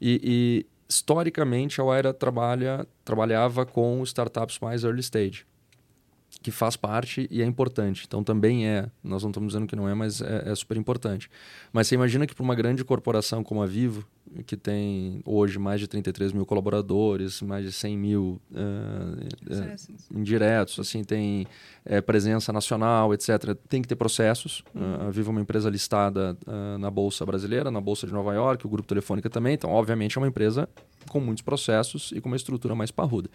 [0.00, 5.46] E, e historicamente a Waira trabalha, trabalhava com startups mais early stage
[6.46, 8.04] que faz parte e é importante.
[8.06, 11.28] Então também é, nós não estamos dizendo que não é, mas é, é super importante.
[11.72, 14.06] Mas você imagina que para uma grande corporação como a Vivo,
[14.46, 20.78] que tem hoje mais de 33 mil colaboradores, mais de 100 mil uh, uh, indiretos,
[20.78, 21.48] assim, tem
[21.84, 23.56] uh, presença nacional, etc.
[23.68, 24.62] Tem que ter processos.
[24.72, 25.08] Uhum.
[25.08, 26.38] a Vivo é uma empresa listada
[26.78, 29.54] na Bolsa Brasileira, na Bolsa de Nova York, o Grupo Telefônica também.
[29.54, 30.68] Então, obviamente, é uma empresa
[31.08, 33.28] com muitos processos e com uma estrutura mais parruda.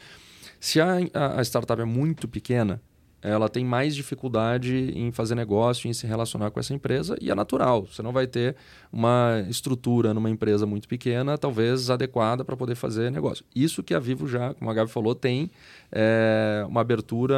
[0.61, 2.79] Se a, a startup é muito pequena,
[3.21, 7.35] ela tem mais dificuldade em fazer negócio, em se relacionar com essa empresa, e é
[7.35, 7.85] natural.
[7.85, 8.55] Você não vai ter
[8.91, 13.45] uma estrutura numa empresa muito pequena, talvez adequada para poder fazer negócio.
[13.55, 15.49] Isso que a Vivo já, como a Gabi falou, tem
[15.91, 17.35] é, uma abertura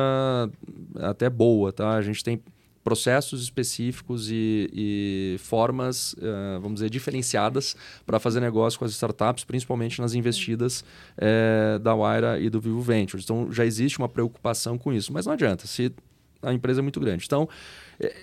[0.99, 1.71] até boa.
[1.71, 1.95] Tá?
[1.95, 2.41] A gente tem
[2.83, 9.43] processos específicos e, e formas, uh, vamos dizer, diferenciadas para fazer negócio com as startups,
[9.43, 10.83] principalmente nas investidas
[11.17, 13.23] uh, da Waira e do Vivo Ventures.
[13.23, 15.93] Então, já existe uma preocupação com isso, mas não adianta, se
[16.41, 17.23] a empresa é muito grande.
[17.25, 17.47] Então,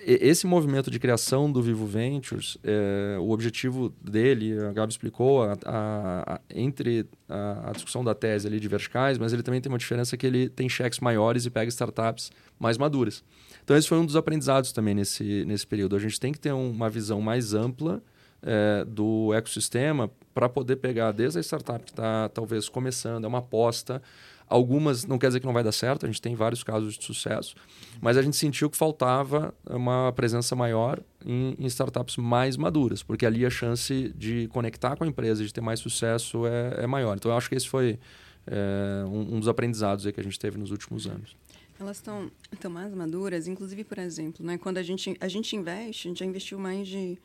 [0.05, 5.57] esse movimento de criação do Vivo Ventures, é, o objetivo dele, a Gabi explicou, a,
[5.65, 9.77] a, a, entre a, discussão da tese ali de verticais, mas ele também tem uma
[9.77, 13.23] diferença que ele tem cheques maiores e pega startups mais maduras.
[13.71, 15.95] Então, esse foi um dos aprendizados também nesse, nesse período.
[15.95, 18.03] A gente tem que ter uma visão mais ampla
[18.43, 23.37] é, do ecossistema, para poder pegar desde a startup que está talvez começando, é uma
[23.37, 24.01] aposta.
[24.45, 27.05] Algumas não quer dizer que não vai dar certo, a gente tem vários casos de
[27.05, 27.55] sucesso,
[28.01, 33.25] mas a gente sentiu que faltava uma presença maior em, em startups mais maduras, porque
[33.25, 37.15] ali a chance de conectar com a empresa, de ter mais sucesso é, é maior.
[37.15, 37.97] Então eu acho que esse foi
[38.45, 41.37] é, um, um, dos aprendizados que a gente teve nos últimos anos.
[41.81, 42.31] Elas estão
[42.69, 46.25] mais maduras, inclusive, por exemplo, né, quando a gente, a gente investe, a gente já
[46.25, 47.17] investiu mais de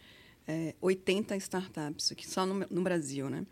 [0.48, 3.44] é, 80 startups aqui só no, no Brasil, né?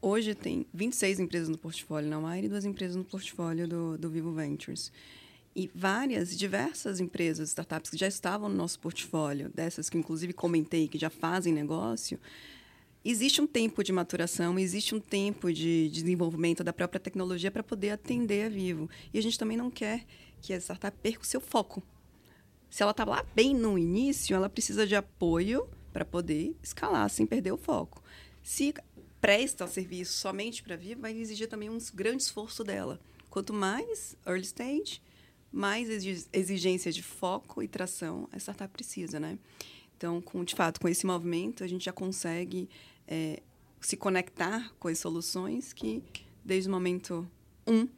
[0.00, 4.10] Hoje tem 26 empresas no portfólio na Wire e duas empresas no portfólio do, do
[4.10, 4.90] Vivo Ventures.
[5.54, 10.88] E várias, diversas empresas, startups que já estavam no nosso portfólio, dessas que inclusive comentei,
[10.88, 12.18] que já fazem negócio,
[13.04, 17.90] existe um tempo de maturação, existe um tempo de desenvolvimento da própria tecnologia para poder
[17.90, 18.88] atender a Vivo.
[19.12, 20.04] E a gente também não quer
[20.40, 21.82] que a startup perca o seu foco.
[22.70, 27.26] Se ela está lá bem no início, ela precisa de apoio para poder escalar sem
[27.26, 28.02] perder o foco.
[28.42, 28.74] Se
[29.20, 32.98] presta serviço somente para Vivo, vai exigir também um grande esforço dela.
[33.30, 35.00] Quanto mais early stage,
[35.52, 35.88] mais
[36.32, 39.38] exigência de foco e tração a startup precisa, né?
[39.96, 42.68] Então, com, de fato, com esse movimento, a gente já consegue
[43.06, 43.42] é,
[43.80, 46.02] se conectar com as soluções que,
[46.44, 47.28] desde o momento
[47.66, 47.88] um,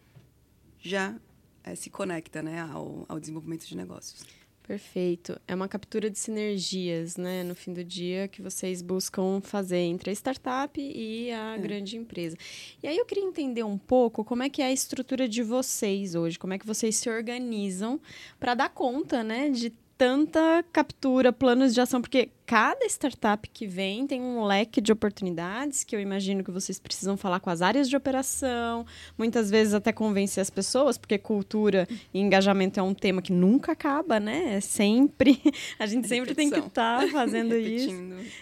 [0.78, 1.14] já
[1.62, 4.24] é, se conecta né, ao, ao desenvolvimento de negócios.
[4.66, 5.38] Perfeito.
[5.46, 10.08] É uma captura de sinergias, né, no fim do dia, que vocês buscam fazer entre
[10.08, 11.58] a startup e a é.
[11.58, 12.34] grande empresa.
[12.82, 16.14] E aí eu queria entender um pouco como é que é a estrutura de vocês
[16.14, 18.00] hoje, como é que vocês se organizam
[18.40, 24.06] para dar conta, né, de tanta captura, planos de ação, porque cada startup que vem
[24.06, 27.88] tem um leque de oportunidades que eu imagino que vocês precisam falar com as áreas
[27.88, 28.84] de operação,
[29.16, 33.72] muitas vezes até convencer as pessoas, porque cultura e engajamento é um tema que nunca
[33.72, 34.56] acaba, né?
[34.56, 35.40] É sempre,
[35.78, 37.90] a gente sempre tem que estar tá fazendo isso.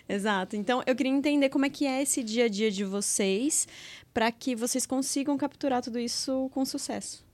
[0.09, 0.57] Exato.
[0.57, 3.69] Então, eu queria entender como é que é esse dia a dia de vocês
[4.12, 7.25] para que vocês consigam capturar tudo isso com sucesso.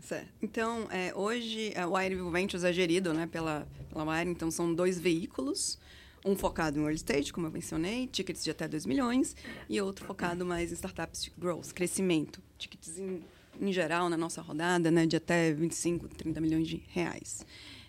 [0.00, 0.28] Certo.
[0.42, 4.98] Então, é, hoje, o Wire Ventures é gerido né, pela, pela Wire, então são dois
[4.98, 5.78] veículos.
[6.24, 9.36] Um focado em early stage, como eu mencionei, tickets de até 2 milhões,
[9.68, 12.42] e outro focado mais em startups de growth, crescimento.
[12.58, 13.22] Tickets em,
[13.60, 17.46] em geral, na nossa rodada, né, de até 25, 30 milhões de reais.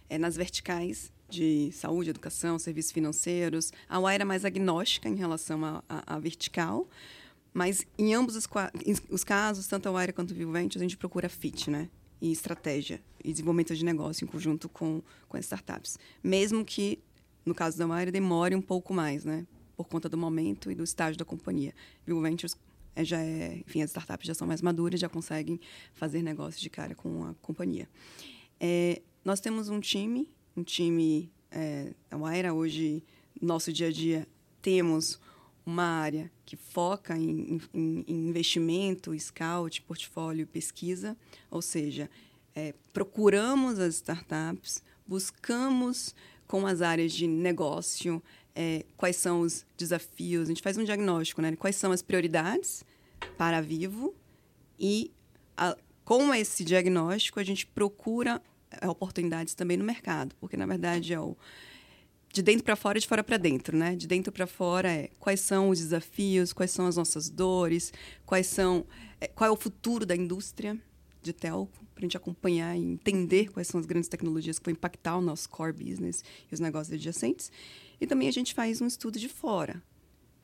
[0.08, 5.62] É, nas verticais de saúde, educação, serviços financeiros, a Wire é mais agnóstica em relação
[5.90, 6.88] à vertical,
[7.58, 8.48] mas em ambos os,
[9.10, 11.90] os casos, tanto a Wire quanto o Vivo Ventures, a gente procura fit, né?
[12.22, 15.98] E estratégia e desenvolvimento de negócio em conjunto com, com as startups.
[16.24, 17.00] Mesmo que,
[17.44, 19.44] no caso da Wire, demore um pouco mais, né?
[19.76, 21.74] Por conta do momento e do estágio da companhia.
[22.06, 22.56] Vivo Ventures
[22.96, 25.60] é, já é, enfim, as startups já são mais maduras, já conseguem
[25.96, 27.90] fazer negócio de cara com a companhia.
[28.60, 33.04] É, nós temos um time, um time, é, a Wire hoje,
[33.42, 34.28] nosso dia a dia,
[34.62, 35.20] temos
[35.68, 41.18] uma área que foca em, em, em investimento, scout, portfólio, pesquisa,
[41.52, 42.10] ou seja,
[42.56, 46.16] é, procuramos as startups, buscamos
[46.48, 48.24] com as áreas de negócio
[48.56, 51.54] é, quais são os desafios, a gente faz um diagnóstico, né?
[51.58, 52.86] Quais são as prioridades
[53.38, 54.16] para Vivo
[54.80, 55.12] e
[55.58, 61.14] a, com esse diagnóstico a gente procura é, oportunidades também no mercado, porque na verdade
[61.14, 61.36] é o
[62.38, 63.96] de dentro para fora e de fora para dentro, né?
[63.96, 67.92] De dentro para fora é quais são os desafios, quais são as nossas dores,
[68.28, 68.86] quais são
[69.20, 70.80] é, qual é o futuro da indústria
[71.20, 74.74] de telco para a gente acompanhar e entender quais são as grandes tecnologias que vão
[74.74, 77.52] impactar o nosso core business e os negócios adjacentes.
[78.00, 79.82] E também a gente faz um estudo de fora.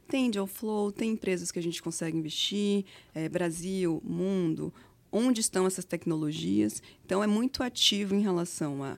[0.07, 4.73] Tem deal flow, tem empresas que a gente consegue investir, é, Brasil, mundo,
[5.11, 6.81] onde estão essas tecnologias.
[7.05, 8.97] Então é muito ativo em relação a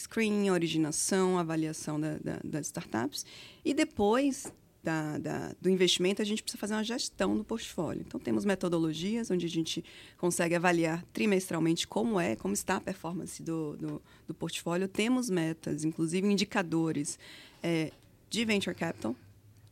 [0.00, 3.24] screening, originação, avaliação da, da, das startups.
[3.64, 8.02] E depois da, da, do investimento, a gente precisa fazer uma gestão do portfólio.
[8.06, 9.84] Então, temos metodologias onde a gente
[10.16, 14.88] consegue avaliar trimestralmente como é, como está a performance do, do, do portfólio.
[14.88, 17.18] Temos metas, inclusive indicadores
[17.62, 17.92] é,
[18.28, 19.14] de venture capital.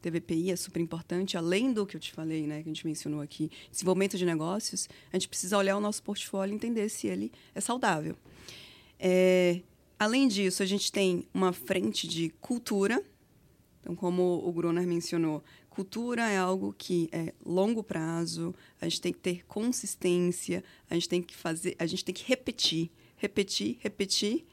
[0.00, 3.20] TVPI é super importante, além do que eu te falei, né, que a gente mencionou
[3.20, 7.32] aqui, desenvolvimento de negócios, a gente precisa olhar o nosso portfólio e entender se ele
[7.52, 8.14] é saudável.
[8.98, 9.60] É,
[9.98, 13.02] Além disso, a gente tem uma frente de cultura.
[13.80, 19.12] Então, como o Gruner mencionou, cultura é algo que é longo prazo, a gente tem
[19.12, 24.44] que ter consistência, a gente tem que fazer, a gente tem que repetir, repetir, repetir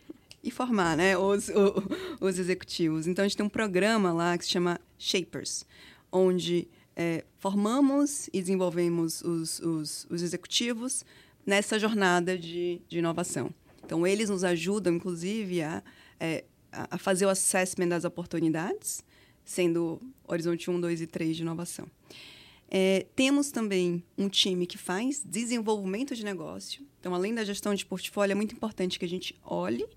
[0.43, 1.83] e formar né, os, o,
[2.21, 3.07] os executivos.
[3.07, 5.65] Então, a gente tem um programa lá que se chama Shapers,
[6.11, 11.03] onde é, formamos e desenvolvemos os, os, os executivos
[11.45, 13.53] nessa jornada de, de inovação.
[13.85, 15.83] Então, eles nos ajudam, inclusive, a,
[16.19, 19.03] é, a fazer o assessment das oportunidades,
[19.43, 21.87] sendo Horizonte 1, 2 e 3 de inovação.
[22.69, 26.85] É, temos também um time que faz desenvolvimento de negócio.
[26.99, 29.87] Então, além da gestão de portfólio, é muito importante que a gente olhe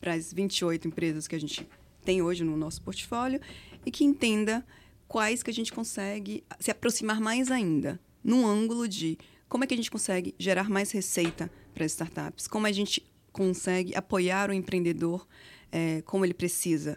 [0.00, 1.66] para as 28 empresas que a gente
[2.04, 3.40] tem hoje no nosso portfólio
[3.86, 4.64] e que entenda
[5.08, 9.16] quais que a gente consegue se aproximar mais ainda, num ângulo de
[9.48, 13.02] como é que a gente consegue gerar mais receita para as startups, como a gente
[13.34, 15.26] consegue apoiar o empreendedor
[15.72, 16.96] é, como ele precisa,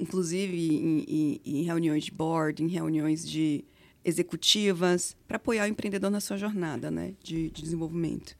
[0.00, 3.62] inclusive em, em, em reuniões de board, em reuniões de
[4.02, 8.34] executivas, para apoiar o empreendedor na sua jornada né, de, de desenvolvimento.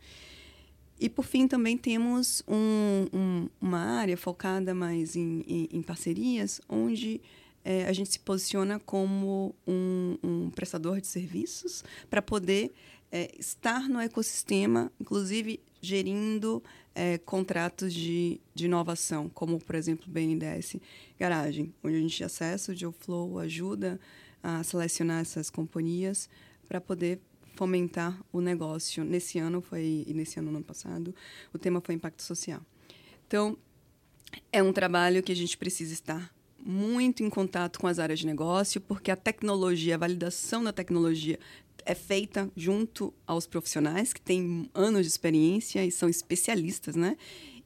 [0.99, 6.59] E, por fim, também temos um, um, uma área focada mais em, em, em parcerias,
[6.67, 7.21] onde
[7.63, 12.73] é, a gente se posiciona como um, um prestador de serviços para poder
[13.13, 16.63] é, estar no ecossistema, inclusive gerindo
[16.97, 20.77] é, contratos de, de inovação, como, por exemplo, o BNDES
[21.21, 24.01] Garagem, onde a gente acessa o GeoFlow, ajuda
[24.43, 26.27] a selecionar essas companhias
[26.67, 27.21] para poder
[27.55, 29.05] fomentar o negócio.
[29.05, 31.15] Nesse ano foi e nesse ano no ano passado,
[31.53, 32.63] o tema foi impacto social.
[33.27, 33.59] Então,
[34.51, 38.27] é um trabalho que a gente precisa estar muito em contato com as áreas de
[38.27, 41.39] negócio, porque a tecnologia, a validação da tecnologia
[41.87, 47.17] é feita junto aos profissionais que têm anos de experiência e são especialistas, né?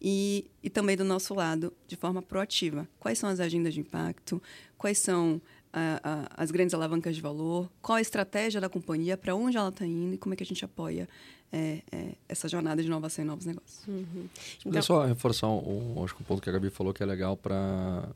[0.00, 2.88] E, e também do nosso lado, de forma proativa.
[2.98, 4.40] Quais são as agendas de impacto?
[4.78, 5.40] Quais são
[5.72, 9.68] a, a, as grandes alavancas de valor, qual a estratégia da companhia, para onde ela
[9.68, 11.08] está indo e como é que a gente apoia
[11.52, 13.86] é, é, essa jornada de inovação e novos negócios.
[13.86, 14.28] Uhum.
[14.64, 14.82] Então...
[14.82, 18.08] só reforçar um, acho que o ponto que a Gabi falou que é legal para,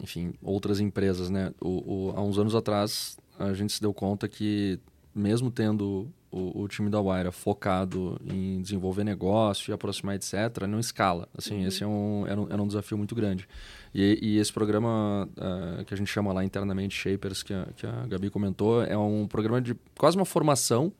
[0.00, 1.52] enfim, outras empresas, né?
[1.60, 4.78] O, o, há uns anos atrás, a gente se deu conta que,
[5.14, 10.80] mesmo tendo o, o, time da Wire focado em desenvolver negócio e aproximar, etc., não
[10.80, 11.28] escala.
[11.36, 11.66] Assim, uhum.
[11.66, 13.46] esse é um, era, um, era um desafio muito grande.
[13.94, 17.86] E, e esse programa uh, que a gente chama lá internamente Shapers, que a, que
[17.86, 20.92] a Gabi comentou, é um programa de quase uma formação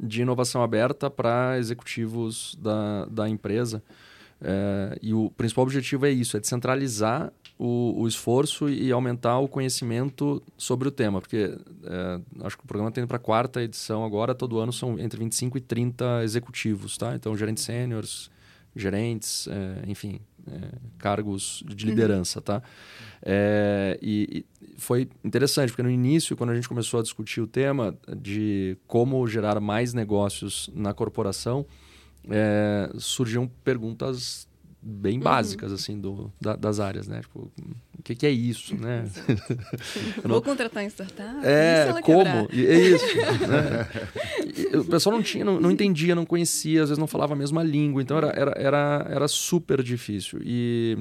[0.00, 3.82] de inovação aberta para executivos da, da empresa.
[4.40, 9.48] É, e o principal objetivo é isso, é descentralizar o, o, esforço e aumentar o
[9.48, 11.20] conhecimento sobre o tema.
[11.20, 14.72] Porque é, acho que o programa está indo para a quarta edição agora, todo ano
[14.72, 17.14] são entre 25 e 30 executivos, tá?
[17.14, 18.30] Então, gerentes sêniores,
[18.74, 22.62] gerentes, é, enfim, é, cargos de liderança, tá?
[23.22, 27.46] É, e, e, foi interessante, porque no início, quando a gente começou a discutir o
[27.46, 31.64] tema de como gerar mais negócios na corporação,
[32.28, 34.48] é, surgiam perguntas
[34.82, 35.22] bem uhum.
[35.22, 37.20] básicas assim do, da, das áreas, né?
[37.20, 37.50] Tipo,
[37.98, 39.04] o que, que é isso, né?
[40.24, 40.30] não...
[40.32, 41.38] Vou contratar em startup?
[41.44, 42.48] É, como?
[42.50, 43.06] É isso.
[43.46, 44.78] né?
[44.78, 47.62] o pessoal não tinha, não, não, entendia, não conhecia, às vezes não falava a mesma
[47.62, 50.40] língua, então era, era, era, era super difícil.
[50.42, 50.98] E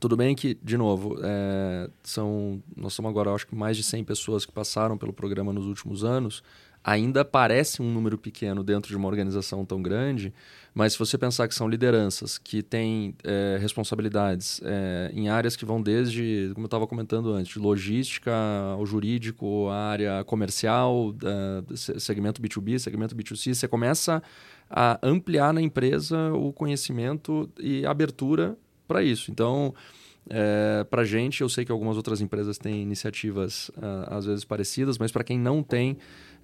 [0.00, 4.04] tudo bem que, de novo, é, são, nós somos agora, acho que mais de 100
[4.04, 6.42] pessoas que passaram pelo programa nos últimos anos,
[6.82, 10.32] ainda parece um número pequeno dentro de uma organização tão grande,
[10.78, 15.64] mas se você pensar que são lideranças que têm é, responsabilidades é, em áreas que
[15.64, 18.30] vão desde, como eu estava comentando antes, de logística
[18.76, 21.12] ao jurídico, a área comercial,
[21.74, 24.22] segmento B2B, segmento B2C, você começa
[24.70, 28.56] a ampliar na empresa o conhecimento e abertura
[28.86, 29.32] para isso.
[29.32, 29.74] Então,
[30.30, 34.96] é, para gente, eu sei que algumas outras empresas têm iniciativas uh, às vezes parecidas,
[34.96, 35.96] mas para quem não tem,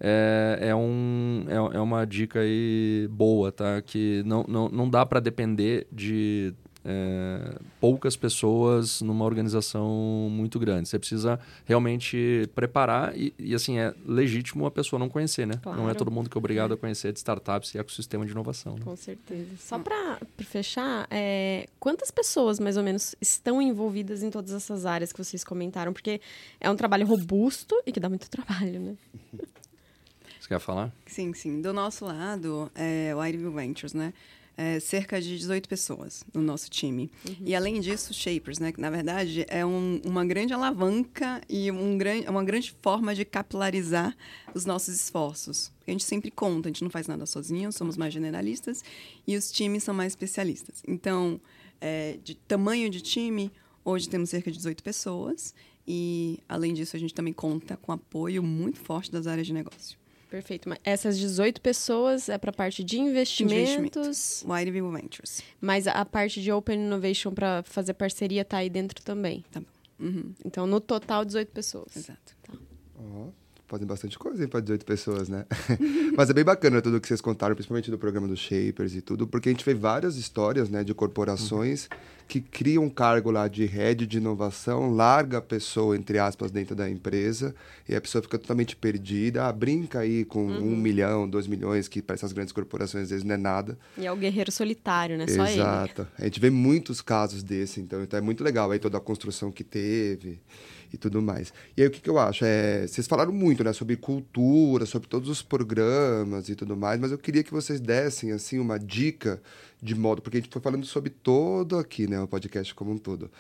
[0.07, 3.81] é, é, um, é, é uma dica aí boa, tá?
[3.81, 6.53] Que não, não, não dá para depender de
[6.85, 10.91] é, poucas pessoas numa organização muito grande.
[10.91, 15.55] Você precisa realmente preparar e, e, assim, é legítimo a pessoa não conhecer, né?
[15.63, 15.81] Claro.
[15.81, 18.75] Não é todo mundo que é obrigado a conhecer de startups e ecossistema de inovação.
[18.75, 18.83] Né?
[18.85, 19.49] Com certeza.
[19.59, 25.13] Só para fechar, é, quantas pessoas, mais ou menos, estão envolvidas em todas essas áreas
[25.15, 25.95] que vocês comentaram?
[25.95, 26.21] Porque
[26.61, 28.95] é um trabalho robusto e que dá muito trabalho, né?
[30.45, 30.95] Você quer falar?
[31.07, 31.63] Sim, sim.
[31.63, 34.13] Do nosso lado, é, o Ivy Ventures, né?
[34.55, 37.11] É, cerca de 18 pessoas no nosso time.
[37.27, 37.37] Uhum.
[37.47, 38.71] E além disso, Shapers, né?
[38.71, 43.25] Que na verdade é um, uma grande alavanca e um gran, uma grande forma de
[43.25, 44.15] capilarizar
[44.55, 45.73] os nossos esforços.
[45.79, 48.85] Porque a gente sempre conta, a gente não faz nada sozinho, somos mais generalistas
[49.27, 50.83] e os times são mais especialistas.
[50.87, 51.41] Então,
[51.81, 53.51] é, de tamanho de time,
[53.83, 55.55] hoje temos cerca de 18 pessoas.
[55.89, 60.04] E, além disso, a gente também conta com apoio muito forte das áreas de negócio.
[60.35, 60.69] Perfeito.
[60.69, 64.43] Mas essas 18 pessoas é para a parte de investimentos.
[64.43, 64.53] Investimento.
[64.53, 65.43] Wide Ventures.
[65.61, 69.45] Mas a parte de Open Innovation para fazer parceria está aí dentro também.
[69.53, 69.63] Tá
[69.97, 70.35] Uhum.
[70.45, 71.97] Então, no total, 18 pessoas.
[71.97, 72.37] Exato.
[72.43, 72.53] Tá.
[72.99, 73.33] Uhum.
[73.69, 75.47] fazem bastante coisa hein, para 18 pessoas, né?
[76.19, 79.29] Mas é bem bacana tudo que vocês contaram, principalmente do programa dos Shapers e tudo,
[79.29, 81.99] porque a gente vê várias histórias né, de corporações uhum.
[82.27, 86.75] Que criam um cargo lá de head de inovação, larga a pessoa, entre aspas, dentro
[86.75, 87.55] da empresa,
[87.89, 90.73] e a pessoa fica totalmente perdida, ah, brinca aí com uhum.
[90.73, 93.79] um milhão, dois milhões, que para essas grandes corporações às vezes não é nada.
[93.97, 95.27] E é o guerreiro solitário, né?
[95.27, 95.51] Só Exato.
[95.51, 95.61] ele.
[95.61, 96.09] Exato.
[96.19, 99.53] A gente vê muitos casos desse, então, então é muito legal aí toda a construção
[99.53, 100.41] que teve
[100.95, 101.53] e tudo mais.
[101.77, 102.45] E aí o que, que eu acho?
[102.45, 107.11] É, vocês falaram muito né, sobre cultura, sobre todos os programas e tudo mais, mas
[107.11, 109.43] eu queria que vocês dessem assim uma dica
[109.83, 112.99] de modo, porque a gente foi falando sobre todo aqui, né, o podcast como um
[112.99, 113.31] todo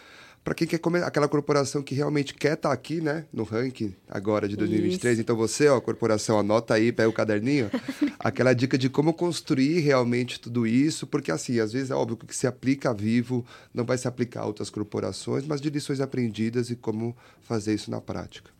[0.44, 3.94] para quem quer comer, aquela corporação que realmente quer estar tá aqui, né, no ranking
[4.06, 5.14] agora de 2023.
[5.14, 5.22] Isso.
[5.22, 7.70] Então você, ó, corporação, anota aí, pega o caderninho,
[8.20, 12.36] aquela dica de como construir realmente tudo isso, porque assim, às vezes é óbvio que
[12.36, 16.68] se aplica a Vivo, não vai se aplicar a outras corporações, mas de lições aprendidas
[16.68, 18.50] e como fazer isso na prática.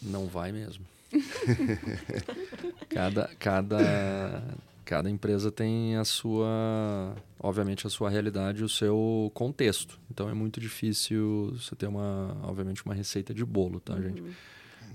[0.00, 0.84] Não vai mesmo.
[2.88, 4.42] cada cada
[4.84, 9.98] cada empresa tem a sua, obviamente, a sua realidade e o seu contexto.
[10.10, 14.02] Então é muito difícil você ter uma, obviamente, uma receita de bolo, tá, uhum.
[14.02, 14.22] gente?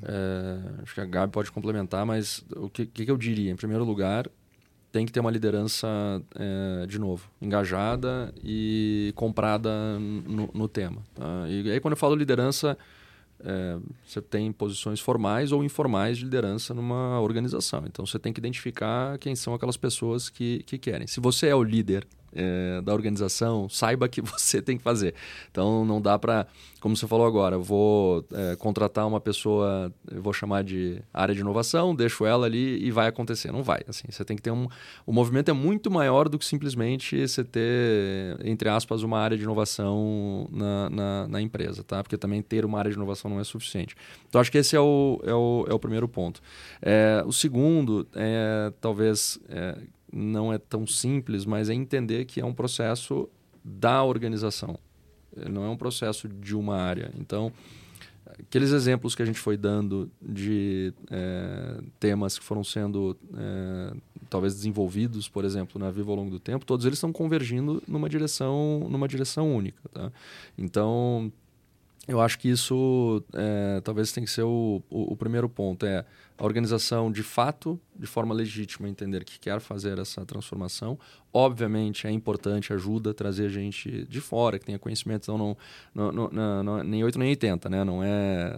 [0.03, 3.51] É, acho que a Gabi pode complementar, mas o que, que eu diria?
[3.51, 4.29] Em primeiro lugar,
[4.91, 5.87] tem que ter uma liderança,
[6.35, 11.01] é, de novo, engajada e comprada no, no tema.
[11.13, 11.45] Tá?
[11.47, 12.77] E aí, quando eu falo liderança,
[13.43, 17.83] é, você tem posições formais ou informais de liderança numa organização.
[17.85, 21.07] Então você tem que identificar quem são aquelas pessoas que, que querem.
[21.07, 25.13] Se você é o líder é, da organização, saiba que você tem que fazer.
[25.51, 26.47] Então não dá para,
[26.79, 31.95] como você falou agora, vou é, contratar uma pessoa, vou chamar de área de inovação,
[31.95, 33.51] deixo ela ali e vai acontecer.
[33.51, 33.81] Não vai.
[33.87, 34.67] Assim, você tem que ter um.
[35.05, 39.43] O movimento é muito maior do que simplesmente você ter, entre aspas, uma área de
[39.43, 42.03] inovação na, na, na empresa, tá?
[42.03, 43.95] Porque também ter uma área de inovação não é suficiente.
[44.27, 46.41] Então acho que esse é o, é o, é o primeiro ponto.
[46.81, 49.77] É, o segundo é talvez é,
[50.11, 53.29] não é tão simples, mas é entender que é um processo
[53.63, 54.77] da organização,
[55.49, 57.11] não é um processo de uma área.
[57.19, 57.51] Então,
[58.25, 63.93] aqueles exemplos que a gente foi dando de é, temas que foram sendo é,
[64.29, 68.07] talvez desenvolvidos, por exemplo, na Viva ao longo do tempo, todos eles estão convergindo numa
[68.07, 69.81] direção, numa direção única.
[69.91, 70.11] Tá?
[70.57, 71.31] Então,
[72.09, 75.85] eu acho que isso é, talvez tem que ser o, o, o, primeiro ponto.
[75.85, 76.03] É
[76.35, 80.97] a organização, de fato, de forma legítima, entender que quer fazer essa transformação.
[81.31, 85.23] Obviamente, é importante, ajuda a trazer gente de fora, que tenha conhecimento.
[85.25, 87.83] Então, não, não, não, não, nem 8 nem 80, né?
[87.83, 88.57] Não é...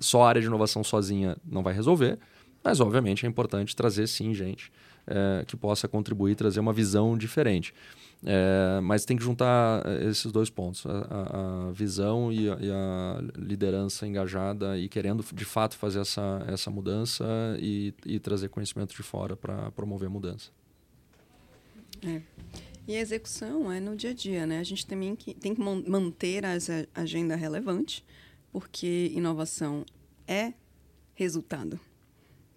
[0.00, 2.18] Só a área de inovação sozinha não vai resolver.
[2.62, 4.70] Mas, obviamente, é importante trazer, sim, gente
[5.06, 7.74] é, que possa contribuir, trazer uma visão diferente.
[8.22, 12.70] É, mas tem que juntar é, esses dois pontos: a, a visão e a, e
[12.70, 17.24] a, liderança engajada e querendo de fato fazer essa, essa mudança
[17.58, 20.50] e, e trazer conhecimento de fora para promover a mudança.
[22.02, 22.20] É.
[22.86, 24.58] E a execução é no dia a dia, né?
[24.58, 26.52] A gente também que, tem que manter a
[26.94, 28.04] agenda relevante,
[28.52, 29.84] porque inovação
[30.26, 30.52] é
[31.14, 31.78] resultado,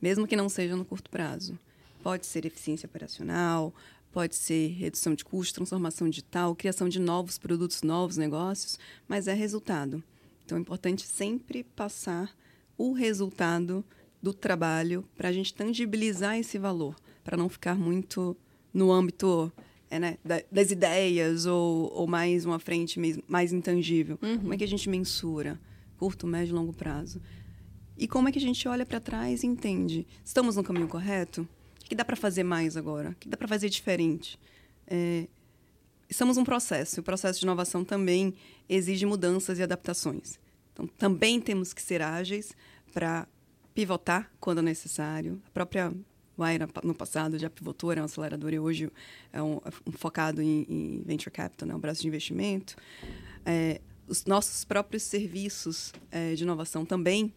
[0.01, 1.57] mesmo que não seja no curto prazo.
[2.01, 3.74] Pode ser eficiência operacional,
[4.14, 9.34] pode ser redução de custos, transformação digital, criação de novos produtos, novos negócios, mas é
[9.34, 10.03] resultado.
[10.45, 12.32] Então é importante sempre passar
[12.78, 13.84] o resultado
[14.22, 18.38] do trabalho para a gente tangibilizar esse valor, para não ficar muito
[18.72, 19.51] no âmbito
[19.89, 20.18] é, né,
[20.51, 24.20] das ideias ou, ou mais uma frente mais intangível.
[24.22, 24.38] Uhum.
[24.38, 25.59] Como é que a gente mensura?
[25.97, 27.20] Curto, médio e longo prazo.
[27.97, 30.05] E como é que a gente olha para trás e entende?
[30.24, 31.47] Estamos no caminho correto?
[31.94, 33.12] Que dá para fazer mais agora?
[33.12, 34.39] O que dá para fazer diferente?
[34.88, 35.28] É,
[36.10, 37.02] estamos num processo.
[37.02, 38.34] O processo de inovação também
[38.68, 40.39] exige mudanças e adaptações.
[40.74, 42.56] Então, também temos que ser ágeis
[42.91, 43.28] para
[43.76, 45.39] pivotar quando necessário.
[45.46, 45.94] A própria
[46.36, 48.89] Wire, no passado, já pivotou, era um acelerador e hoje
[49.32, 51.76] é um, um focado em, em, venture capital, né?
[51.76, 52.76] um braço de investimento.
[53.46, 57.32] É, os nossos próprios serviços é, de inovação também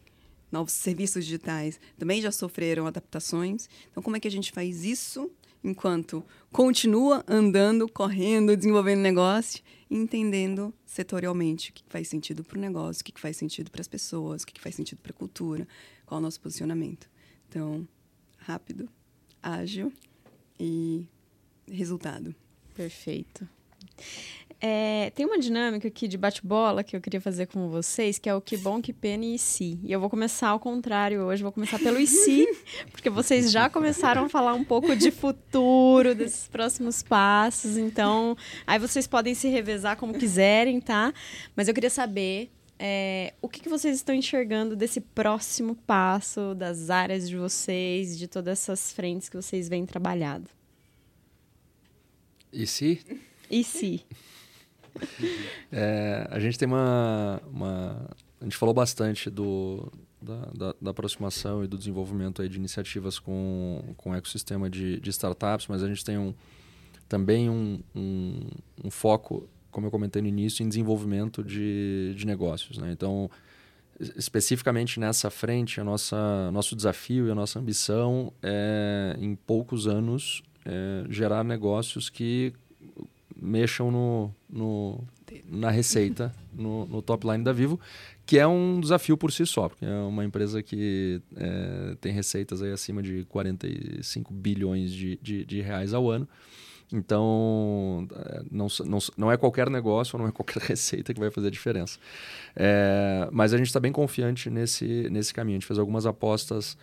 [0.51, 3.69] novos serviços digitais também já sofreram adaptações.
[3.91, 5.31] Então, como é que a gente faz isso
[5.63, 13.03] enquanto continua andando, correndo, desenvolvendo negócio entendendo setorialmente o que faz sentido para o negócio,
[13.03, 15.67] o que faz sentido para as pessoas, o que faz sentido para a cultura,
[16.05, 17.09] qual é o nosso posicionamento.
[17.49, 17.87] Então,
[18.39, 18.89] rápido,
[19.43, 19.93] ágil
[20.59, 21.07] e
[21.69, 22.35] resultado.
[22.75, 23.49] Perfeito.
[24.59, 28.35] É, tem uma dinâmica aqui de bate-bola que eu queria fazer com vocês, que é
[28.35, 29.79] o que bom, que pena e si.
[29.85, 32.47] E eu vou começar ao contrário hoje, vou começar pelo e si,
[32.91, 37.77] porque vocês já começaram a falar um pouco de futuro, desses próximos passos.
[37.77, 38.37] Então,
[38.67, 41.13] aí vocês podem se revezar como quiserem, tá?
[41.55, 46.89] Mas eu queria saber é, o que, que vocês estão enxergando desse próximo passo, das
[46.89, 50.49] áreas de vocês, de todas essas frentes que vocês vêm trabalhado?
[52.51, 53.01] E se?
[53.51, 54.03] E se?
[55.73, 58.09] é, a gente tem uma, uma,
[58.41, 63.19] A gente falou bastante do, da, da, da, aproximação e do desenvolvimento aí de iniciativas
[63.19, 66.35] com, com o ecossistema de, de startups, mas a gente tem um,
[67.09, 68.41] também um, um,
[68.85, 72.79] um foco como eu comentei no início, em desenvolvimento de, de negócios.
[72.79, 72.91] Né?
[72.93, 73.31] Então,
[74.17, 80.43] especificamente nessa frente, a nossa nosso desafio e a nossa ambição é, em poucos anos,
[80.65, 82.55] é, gerar negócios que
[83.37, 85.05] mexam no, no
[85.49, 87.81] na receita, no, no, top line da Vivo,
[88.25, 92.63] que é um desafio por si só, porque é uma empresa que é, tem receitas
[92.63, 96.29] aí acima de 45 bilhões de, de, de reais ao ano.
[96.93, 101.49] Então, é, não, não, não é qualquer negócio, não é qualquer receita que vai fazer
[101.49, 101.99] a diferença.
[102.55, 105.57] É, mas a gente está bem confiante nesse, nesse caminho.
[105.57, 106.77] A gente fez algumas apostas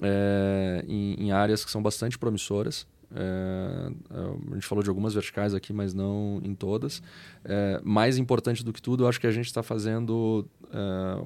[0.00, 2.86] é, em, em, áreas que são bastante promissoras.
[3.14, 7.02] É, é, a gente falou de algumas verticais aqui, mas não em todas.
[7.44, 10.46] É, mais importante do que tudo, eu acho que a gente está fazendo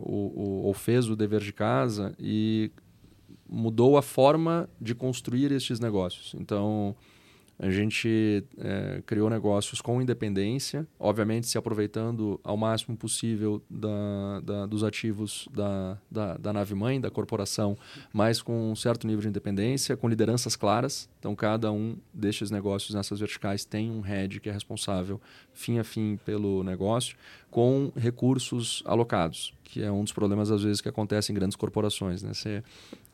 [0.03, 2.71] o, o, ou fez o dever de casa e
[3.49, 6.35] mudou a forma de construir estes negócios.
[6.39, 6.97] Então,
[7.59, 14.67] a gente é, criou negócios com independência, obviamente se aproveitando ao máximo possível da, da,
[14.67, 17.77] dos ativos da, da, da nave-mãe, da corporação,
[18.13, 21.09] mas com um certo nível de independência, com lideranças claras.
[21.19, 25.21] Então, cada um destes negócios nessas verticais tem um head que é responsável,
[25.53, 27.17] fim a fim, pelo negócio,
[27.51, 32.23] com recursos alocados, que é um dos problemas, às vezes, que acontece em grandes corporações.
[32.23, 32.35] Né?
[32.35, 32.63] Você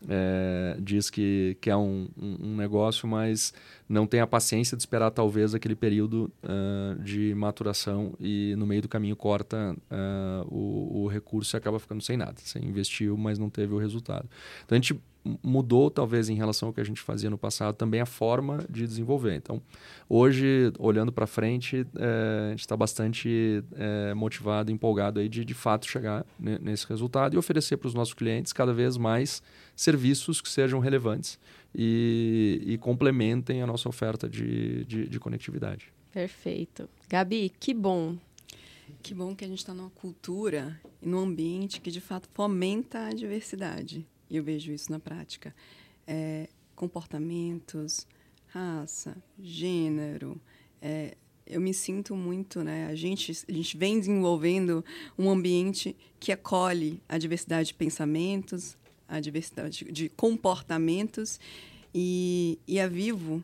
[0.08, 3.52] é, diz que quer um, um, negócio, mas
[3.88, 8.82] não tem a paciência de esperar talvez aquele período uh, de maturação e no meio
[8.82, 12.34] do caminho corta uh, o, o, recurso e acaba ficando sem nada.
[12.36, 14.28] Você investiu, mas não teve o resultado.
[14.64, 15.00] Então a gente
[15.42, 18.86] mudou talvez em relação ao que a gente fazia no passado também a forma de
[18.86, 19.34] desenvolver.
[19.34, 19.60] Então
[20.08, 25.54] hoje olhando para frente é, a gente está bastante é, motivado, empolgado aí de de
[25.54, 29.42] fato chegar nesse resultado e oferecer para os nossos clientes cada vez mais
[29.80, 31.38] serviços que sejam relevantes
[31.74, 35.90] e, e complementem a nossa oferta de, de, de conectividade.
[36.12, 36.86] Perfeito.
[37.08, 38.18] Gabi, que bom
[39.02, 43.06] que bom que a gente está numa cultura e num ambiente que de fato fomenta
[43.06, 44.06] a diversidade.
[44.28, 45.54] E eu vejo isso na prática.
[46.06, 48.06] É, comportamentos,
[48.48, 50.38] raça, gênero.
[50.82, 51.16] É,
[51.46, 52.86] eu me sinto muito, né?
[52.86, 54.84] A gente, a gente vem desenvolvendo
[55.16, 58.76] um ambiente que acolhe a diversidade de pensamentos,
[59.10, 61.40] a diversidade de comportamentos.
[61.92, 63.42] E, e a Vivo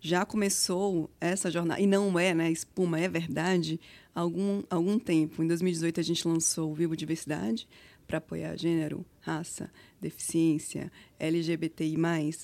[0.00, 2.50] já começou essa jornada, e não é, né?
[2.50, 3.80] Espuma, é verdade,
[4.14, 5.42] há algum, algum tempo.
[5.42, 7.66] Em 2018, a gente lançou o Vivo Diversidade
[8.06, 9.70] para apoiar gênero, raça,
[10.00, 11.96] deficiência, LGBTI,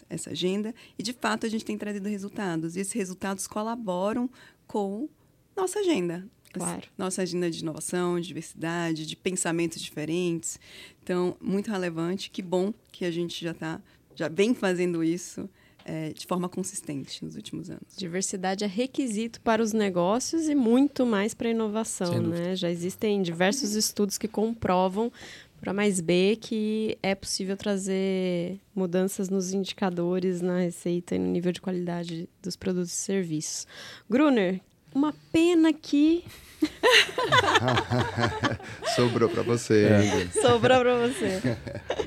[0.08, 0.74] essa agenda.
[0.98, 2.76] E, de fato, a gente tem trazido resultados.
[2.76, 4.30] E esses resultados colaboram
[4.66, 5.08] com
[5.56, 6.82] nossa agenda, Claro.
[6.96, 10.58] Nossa agenda de inovação, de diversidade, de pensamentos diferentes.
[11.02, 12.30] Então, muito relevante.
[12.30, 13.80] Que bom que a gente já tá,
[14.14, 15.48] já vem fazendo isso
[15.86, 17.96] é, de forma consistente nos últimos anos.
[17.96, 22.56] Diversidade é requisito para os negócios e muito mais para a inovação, né?
[22.56, 25.12] Já existem diversos estudos que comprovam
[25.60, 31.52] para mais B que é possível trazer mudanças nos indicadores, na receita e no nível
[31.52, 33.66] de qualidade dos produtos e serviços.
[34.10, 34.60] Gruner,
[34.96, 36.24] uma pena que
[38.96, 39.84] Sobrou para você.
[39.84, 40.26] É.
[40.40, 41.58] Sobrou para você.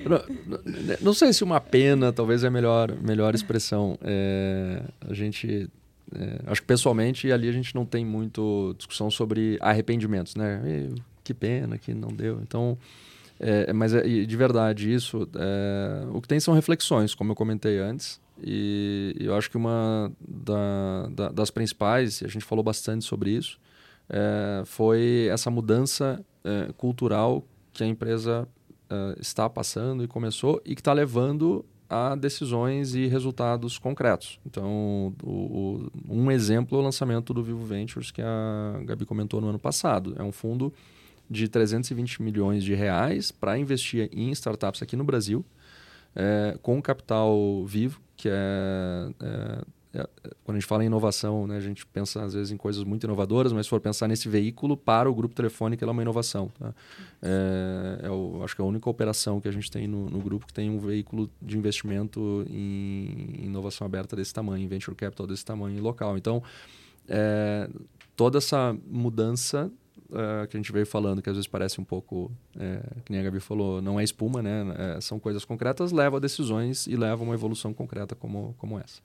[0.04, 0.24] Não,
[1.00, 3.96] não, sei se uma pena, talvez é a melhor, melhor expressão.
[4.02, 5.70] É, a gente.
[6.16, 10.60] É, acho que pessoalmente ali a gente não tem muito discussão sobre arrependimentos, né?
[10.66, 10.90] E,
[11.24, 12.40] que pena que não deu.
[12.42, 12.76] Então.
[13.40, 15.30] É, mas é, de verdade, isso.
[15.36, 18.20] É, o que tem são reflexões, como eu comentei antes.
[18.44, 23.60] E eu acho que uma da, da, das principais, a gente falou bastante sobre isso,
[24.10, 28.48] é, foi essa mudança é, cultural que a empresa
[28.90, 34.40] é, está passando e começou e que está levando a decisões e resultados concretos.
[34.46, 39.42] Então, o, o, um exemplo é o lançamento do Vivo Ventures, que a Gabi comentou
[39.42, 40.14] no ano passado.
[40.18, 40.72] É um fundo
[41.30, 45.44] de 320 milhões de reais para investir em startups aqui no Brasil,
[46.16, 49.62] é, com capital vivo, que é, é
[49.92, 50.08] é,
[50.44, 53.06] quando a gente fala em inovação, né, a gente pensa às vezes em coisas muito
[53.06, 56.52] inovadoras, mas se for pensar nesse veículo para o grupo telefônico, ela é uma inovação.
[56.60, 56.74] Tá?
[57.22, 60.20] É, é o, acho que é a única operação que a gente tem no, no
[60.20, 65.26] grupo que tem um veículo de investimento em inovação aberta desse tamanho, em venture capital
[65.26, 66.18] desse tamanho local.
[66.18, 66.44] Então,
[67.08, 67.68] é,
[68.16, 69.72] toda essa mudança
[70.10, 73.22] uh, que a gente veio falando, que às vezes parece um pouco, é, que nem
[73.22, 74.96] a Gabi falou, não é espuma, né?
[74.98, 78.80] É, são coisas concretas, leva a decisões e leva a uma evolução concreta como, como
[78.80, 79.02] essa.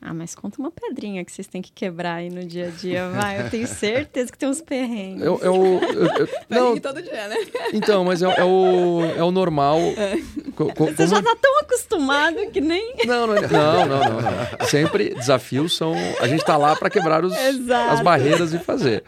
[0.00, 3.08] Ah, mas conta uma pedrinha que vocês têm que quebrar aí no dia a dia,
[3.08, 3.40] vai.
[3.40, 5.22] Eu tenho certeza que tem uns perrengues.
[5.22, 7.36] Eu, eu, eu, eu não, todo dia, né?
[7.72, 9.78] Então, mas é, é o, é o normal.
[9.78, 10.16] É.
[10.54, 12.94] Co, co, Você já tá tão acostumado que nem.
[13.06, 14.66] Não, não, é, não, não, não, não.
[14.68, 15.94] Sempre desafios são.
[16.20, 19.02] A gente tá lá para quebrar os, as barreiras e fazer.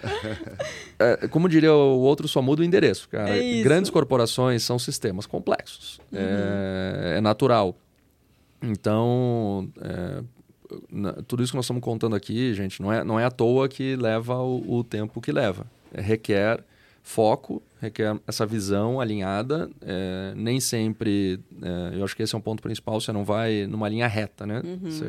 [0.98, 3.30] É, como diria o outro, só muda o endereço, cara.
[3.30, 6.00] É Grandes corporações são sistemas complexos.
[6.10, 6.18] Uhum.
[6.18, 7.76] É, é natural.
[8.60, 10.22] Então, é,
[11.26, 13.96] tudo isso que nós estamos contando aqui, gente, não é, não é à toa que
[13.96, 15.66] leva o, o tempo que leva.
[15.92, 16.62] É, requer
[17.02, 19.70] foco, requer essa visão alinhada.
[19.80, 23.66] É, nem sempre, é, eu acho que esse é um ponto principal, você não vai
[23.66, 24.60] numa linha reta, né?
[24.64, 24.90] Uhum.
[24.90, 25.06] Você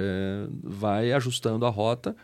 [0.63, 2.15] vai ajustando a rota.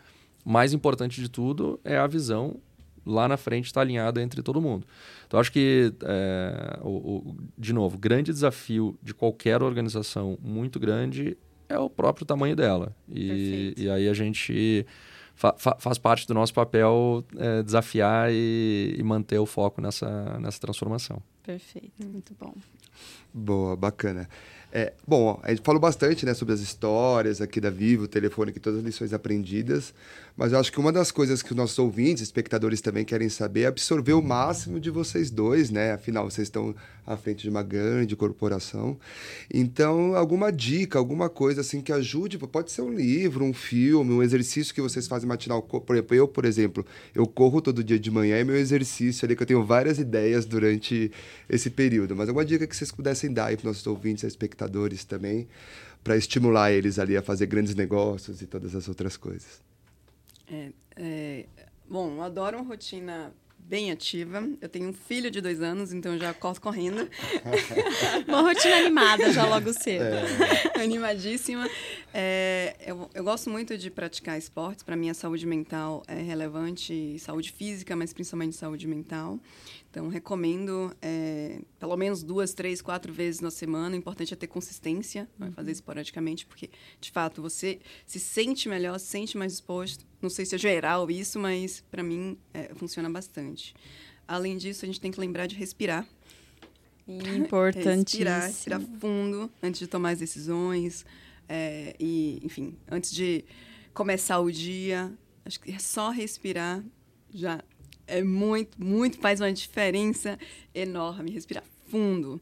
[0.44, 2.56] Mais importante de tudo é a visão
[3.04, 4.86] lá na frente está alinhada entre todo mundo.
[5.26, 11.36] Então, acho que, é, o, o, de novo, grande desafio de qualquer organização muito grande
[11.68, 12.94] é o próprio tamanho dela.
[13.12, 14.86] E, e aí a gente
[15.34, 20.38] fa fa faz parte do nosso papel é, desafiar e, e, manter o foco nessa,
[20.38, 21.22] nessa transformação.
[21.42, 22.54] Perfeito, muito bom.
[23.32, 24.28] Boa, bacana.
[24.78, 28.60] É, bom, a gente falou bastante né, sobre as histórias aqui da Vivo, Telefônica e
[28.60, 29.94] todas as lições aprendidas,
[30.36, 33.62] mas eu acho que uma das coisas que os nossos ouvintes, espectadores também querem saber
[33.62, 35.92] é absorver o máximo de vocês dois, né?
[35.92, 36.74] Afinal, vocês estão
[37.06, 38.98] à frente de uma grande corporação.
[39.50, 44.22] Então, alguma dica, alguma coisa assim que ajude, pode ser um livro, um filme, um
[44.22, 45.62] exercício que vocês fazem matinal.
[45.62, 49.34] Por exemplo, eu, por exemplo, eu corro todo dia de manhã e meu exercício ali,
[49.34, 51.10] que eu tenho várias ideias durante
[51.48, 52.14] esse período.
[52.14, 54.65] Mas alguma dica que vocês pudessem dar aí para os nossos ouvintes, espectadores
[55.06, 55.48] também,
[56.02, 59.60] para estimular eles ali a fazer grandes negócios e todas as outras coisas.
[60.50, 61.46] É, é,
[61.88, 63.32] bom, eu adoro uma rotina
[63.68, 64.48] bem ativa.
[64.60, 67.08] Eu tenho um filho de dois anos, então já corro correndo.
[68.28, 70.04] uma rotina animada já logo cedo.
[70.04, 70.82] É.
[70.82, 71.68] Animadíssima.
[72.14, 74.84] É, eu, eu gosto muito de praticar esportes.
[74.84, 79.40] Para mim, a saúde mental é relevante, saúde física, mas principalmente saúde mental.
[79.96, 83.96] Então, recomendo é, pelo menos duas, três, quatro vezes na semana.
[83.96, 86.68] O importante é ter consistência, não é fazer esporadicamente, porque,
[87.00, 90.04] de fato, você se sente melhor, se sente mais disposto.
[90.20, 93.74] Não sei se é geral isso, mas para mim é, funciona bastante.
[94.28, 96.06] Além disso, a gente tem que lembrar de respirar.
[97.08, 98.02] Importantíssimo.
[98.02, 101.06] respirar, respirar fundo antes de tomar as decisões.
[101.48, 103.46] É, e, enfim, antes de
[103.94, 105.10] começar o dia,
[105.42, 106.84] acho que é só respirar
[107.32, 107.62] já
[108.06, 110.38] é muito, muito, faz uma diferença
[110.74, 111.30] enorme.
[111.30, 112.40] Respirar fundo.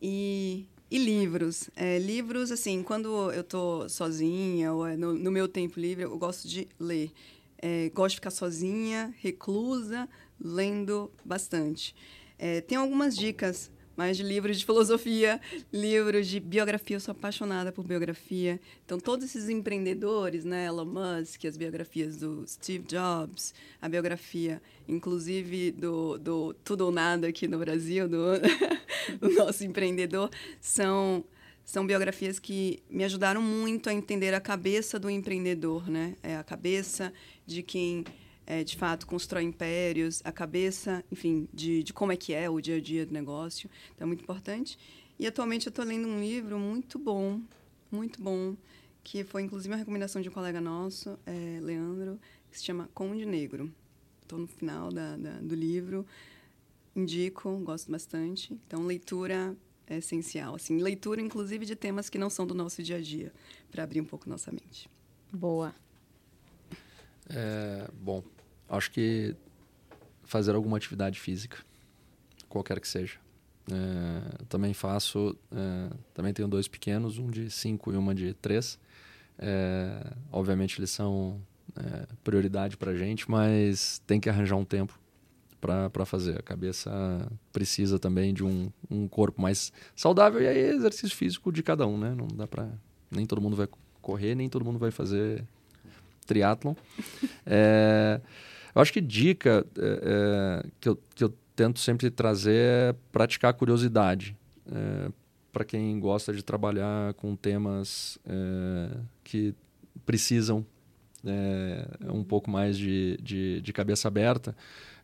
[0.00, 1.70] E, e livros.
[1.76, 6.18] É, livros, assim, quando eu estou sozinha ou é no, no, meu tempo livre, eu
[6.18, 7.10] gosto de ler.
[7.60, 10.08] É, gosto de ficar sozinha, reclusa,
[10.40, 11.94] lendo bastante.
[12.38, 15.40] É, tem algumas dicas mas de livros de filosofia,
[15.72, 16.94] livros de biografia.
[16.94, 18.60] Eu sou apaixonada por biografia.
[18.86, 20.66] Então, todos esses empreendedores, né?
[20.66, 27.26] Elon Musk, as biografias do Steve Jobs, a biografia, inclusive, do, do Tudo ou Nada
[27.26, 28.38] aqui no Brasil, do,
[29.18, 30.30] do nosso empreendedor,
[30.60, 31.24] são
[31.64, 36.14] são biografias que me ajudaram muito a entender a cabeça do empreendedor, né?
[36.22, 37.12] É a cabeça
[37.44, 38.04] de quem
[38.50, 42.58] é, de fato constrói impérios, a cabeça, enfim, de, de como é que é o
[42.62, 43.68] dia a dia do negócio.
[43.94, 44.78] Então é muito importante.
[45.18, 47.42] E atualmente eu estou lendo um livro muito bom,
[47.92, 48.56] muito bom,
[49.04, 52.18] que foi inclusive uma recomendação de um colega nosso, é, Leandro,
[52.50, 53.70] que se chama Conde Negro.
[54.22, 56.06] Estou no final da, da, do livro,
[56.96, 58.58] indico, gosto bastante.
[58.66, 59.54] Então leitura
[59.86, 63.30] é essencial, assim, leitura inclusive de temas que não são do nosso dia a dia,
[63.70, 64.88] para abrir um pouco nossa mente.
[65.30, 65.74] Boa.
[67.30, 68.22] É, bom,
[68.68, 69.34] Acho que
[70.24, 71.58] fazer alguma atividade física,
[72.48, 73.18] qualquer que seja.
[73.70, 78.78] É, também faço, é, também tenho dois pequenos, um de cinco e uma de três.
[79.38, 81.40] É, obviamente eles são
[81.76, 84.98] é, prioridade para gente, mas tem que arranjar um tempo
[85.60, 86.38] para fazer.
[86.38, 86.90] A cabeça
[87.52, 91.86] precisa também de um, um corpo mais saudável e aí é exercício físico de cada
[91.86, 92.14] um, né?
[92.14, 92.68] Não dá para
[93.10, 93.68] nem todo mundo vai
[94.00, 95.44] correr, nem todo mundo vai fazer
[96.26, 96.74] triatlon.
[97.50, 98.20] É,
[98.78, 103.50] eu acho que dica é, é, que, eu, que eu tento sempre trazer é praticar
[103.50, 104.36] a curiosidade.
[104.70, 105.10] É,
[105.52, 109.52] para quem gosta de trabalhar com temas é, que
[110.06, 110.64] precisam
[111.26, 114.54] é, um pouco mais de, de, de, cabeça aberta.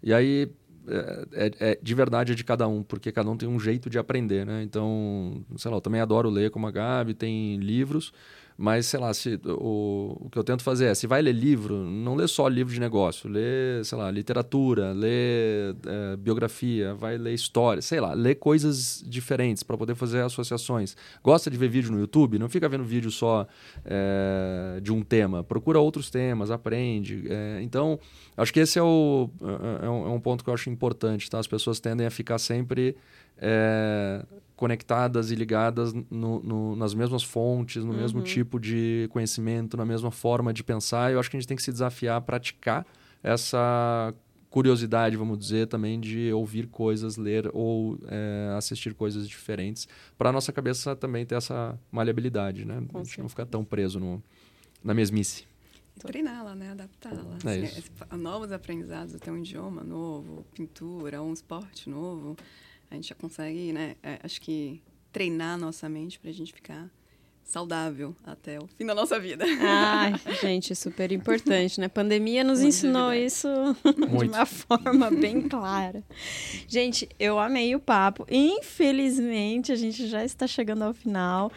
[0.01, 0.49] E aí,
[0.87, 3.91] é, é, é, de verdade é de cada um, porque cada um tem um jeito
[3.91, 4.63] de aprender, né?
[4.63, 8.13] Então, sei lá, eu também adoro ler como a Gabi, tem livros,
[8.57, 11.77] Mas, sei lá, se, o, o que eu tento fazer é, se vai ler livro,
[11.77, 17.35] não lê só livro de negócio, lê, sei lá, literatura, lê é, biografia, vai ler
[17.35, 20.97] história, sei lá, lê coisas diferentes para poder fazer associações.
[21.23, 22.39] Gosta de ver vídeo no YouTube?
[22.39, 23.45] Não fica vendo vídeo só
[23.85, 27.25] é, de um tema, procura outros temas, aprende.
[27.29, 27.99] É, então,
[28.37, 31.29] acho que esse é, o, é, é, um, é um ponto que eu acho importante,
[31.29, 31.41] tá?
[31.41, 32.97] As pessoas tendem a ficar sempre
[33.47, 34.25] é,
[34.57, 37.99] conectadas e ligadas no, no, nas mesmas fontes, no uhum.
[37.99, 41.13] mesmo tipo de conhecimento, na mesma forma de pensar.
[41.13, 42.87] Eu acho que a gente tem que se desafiar a praticar
[43.23, 44.15] essa
[44.49, 50.33] curiosidade, vamos dizer, também de ouvir coisas, ler ou é, assistir coisas diferentes, para a
[50.33, 52.81] nossa cabeça também ter essa maleabilidade, né?
[52.95, 54.23] a gente não ficar tão preso no,
[54.83, 55.45] na mesmice.
[55.99, 56.71] Treiná-la, né?
[56.71, 57.39] Adaptá-la.
[57.45, 57.83] É assim,
[58.17, 62.37] novos aprendizados, até um idioma novo, pintura, um esporte novo
[62.95, 63.97] a gente já consegue, né?
[64.03, 64.83] É, acho que
[65.13, 66.91] treinar a nossa mente para a gente ficar
[67.45, 69.45] saudável até o fim da nossa vida.
[69.61, 71.87] Ai, gente, super importante, né?
[71.87, 73.49] A pandemia nos Muito ensinou isso
[74.19, 76.03] de uma forma bem clara.
[76.67, 78.27] Gente, eu amei o papo.
[78.31, 81.53] Infelizmente, a gente já está chegando ao final.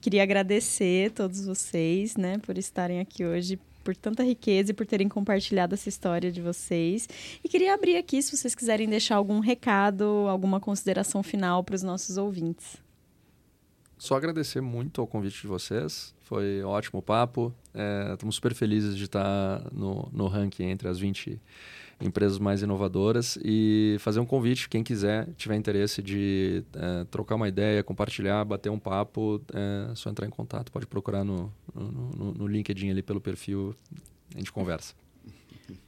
[0.00, 4.86] Queria agradecer a todos vocês, né, por estarem aqui hoje por tanta riqueza e por
[4.86, 7.08] terem compartilhado essa história de vocês.
[7.42, 11.82] E queria abrir aqui se vocês quiserem deixar algum recado, alguma consideração final para os
[11.82, 12.76] nossos ouvintes.
[13.98, 16.12] Só agradecer muito ao convite de vocês.
[16.22, 17.54] Foi um ótimo papo.
[17.72, 21.40] É, estamos super felizes de estar no, no ranking entre as 20
[22.00, 27.48] empresas mais inovadoras e fazer um convite, quem quiser, tiver interesse de é, trocar uma
[27.48, 32.46] ideia, compartilhar, bater um papo, é só entrar em contato, pode procurar no, no, no
[32.46, 33.74] LinkedIn ali pelo perfil,
[34.34, 34.94] a gente conversa.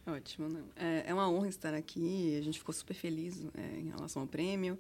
[0.07, 0.59] Ótimo.
[0.77, 4.29] É, é uma honra estar aqui, a gente ficou super feliz é, em relação ao
[4.29, 4.79] prêmio.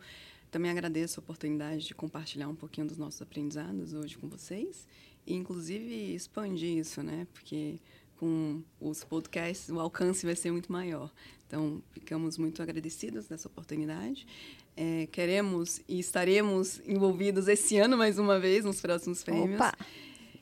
[0.50, 4.86] Também agradeço a oportunidade de compartilhar um pouquinho dos nossos aprendizados hoje com vocês
[5.26, 7.26] e, inclusive, expandir isso, né?
[7.32, 7.80] Porque
[8.24, 11.12] com os podcasts, o alcance vai ser muito maior.
[11.46, 14.26] Então, ficamos muito agradecidos dessa oportunidade.
[14.74, 19.56] É, queremos e estaremos envolvidos esse ano mais uma vez nos próximos prêmios.
[19.56, 19.76] Opa.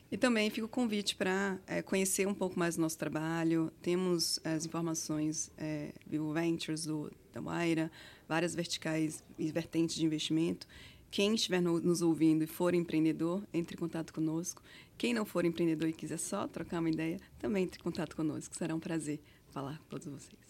[0.09, 3.69] E também fica o convite para é, conhecer um pouco mais do nosso trabalho.
[3.81, 7.91] Temos as informações é, Vivo Ventures, do, da Waira,
[8.29, 10.65] várias verticais e vertentes de investimento.
[11.13, 14.63] Quem estiver no, nos ouvindo e for empreendedor, entre em contato conosco.
[14.97, 18.55] Quem não for empreendedor e quiser só trocar uma ideia, também entre em contato conosco.
[18.57, 19.19] Será um prazer
[19.51, 20.41] falar com todos vocês.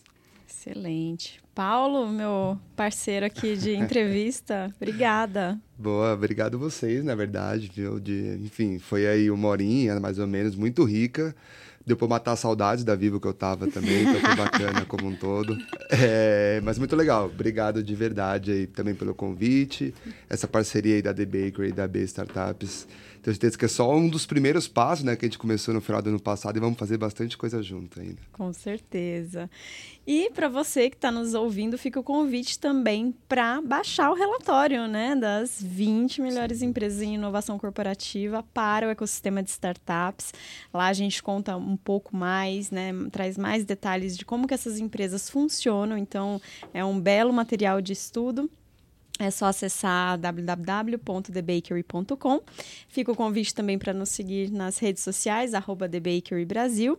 [0.48, 1.44] Excelente.
[1.54, 5.60] Paulo, meu parceiro aqui de entrevista, obrigada.
[5.78, 8.00] Boa, obrigado vocês, na verdade, viu?
[8.00, 11.36] De, enfim, foi aí uma horinha, mais ou menos, muito rica.
[11.86, 15.16] Deu para matar saudades da Vivo que eu tava também, então foi bacana como um
[15.16, 15.58] todo.
[15.90, 17.26] É, mas muito legal.
[17.26, 19.94] Obrigado de verdade aí também pelo convite,
[20.30, 22.88] essa parceria aí da The Bakery e da B Startups.
[23.24, 25.80] Tenho certeza que é só um dos primeiros passos, né, que a gente começou no
[25.80, 28.22] final do ano passado e vamos fazer bastante coisa junto ainda.
[28.34, 29.50] Com certeza.
[30.06, 34.90] E para você que está nos ouvindo, fica o convite também para baixar o relatório,
[34.90, 36.66] né, das 20 melhores Sim.
[36.66, 40.34] empresas em inovação corporativa para o ecossistema de startups.
[40.74, 44.80] Lá a gente conta um pouco mais, né, traz mais detalhes de como que essas
[44.80, 45.98] empresas funcionam.
[45.98, 46.42] Então,
[46.74, 48.52] é um belo material de estudo.
[49.20, 52.42] É só acessar www.thebakery.com.
[52.88, 56.98] Fica o convite também para nos seguir nas redes sociais, arroba TheBakeryBrasil.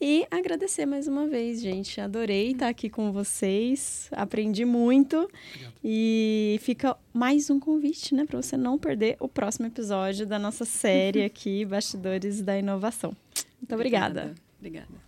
[0.00, 2.00] E agradecer mais uma vez, gente.
[2.00, 4.08] Adorei estar aqui com vocês.
[4.12, 5.16] Aprendi muito.
[5.16, 5.74] Obrigado.
[5.82, 10.64] E fica mais um convite, né, para você não perder o próximo episódio da nossa
[10.64, 13.12] série aqui, Bastidores da Inovação.
[13.60, 14.20] Muito obrigada.
[14.20, 14.40] Obrigada.
[14.60, 15.05] obrigada.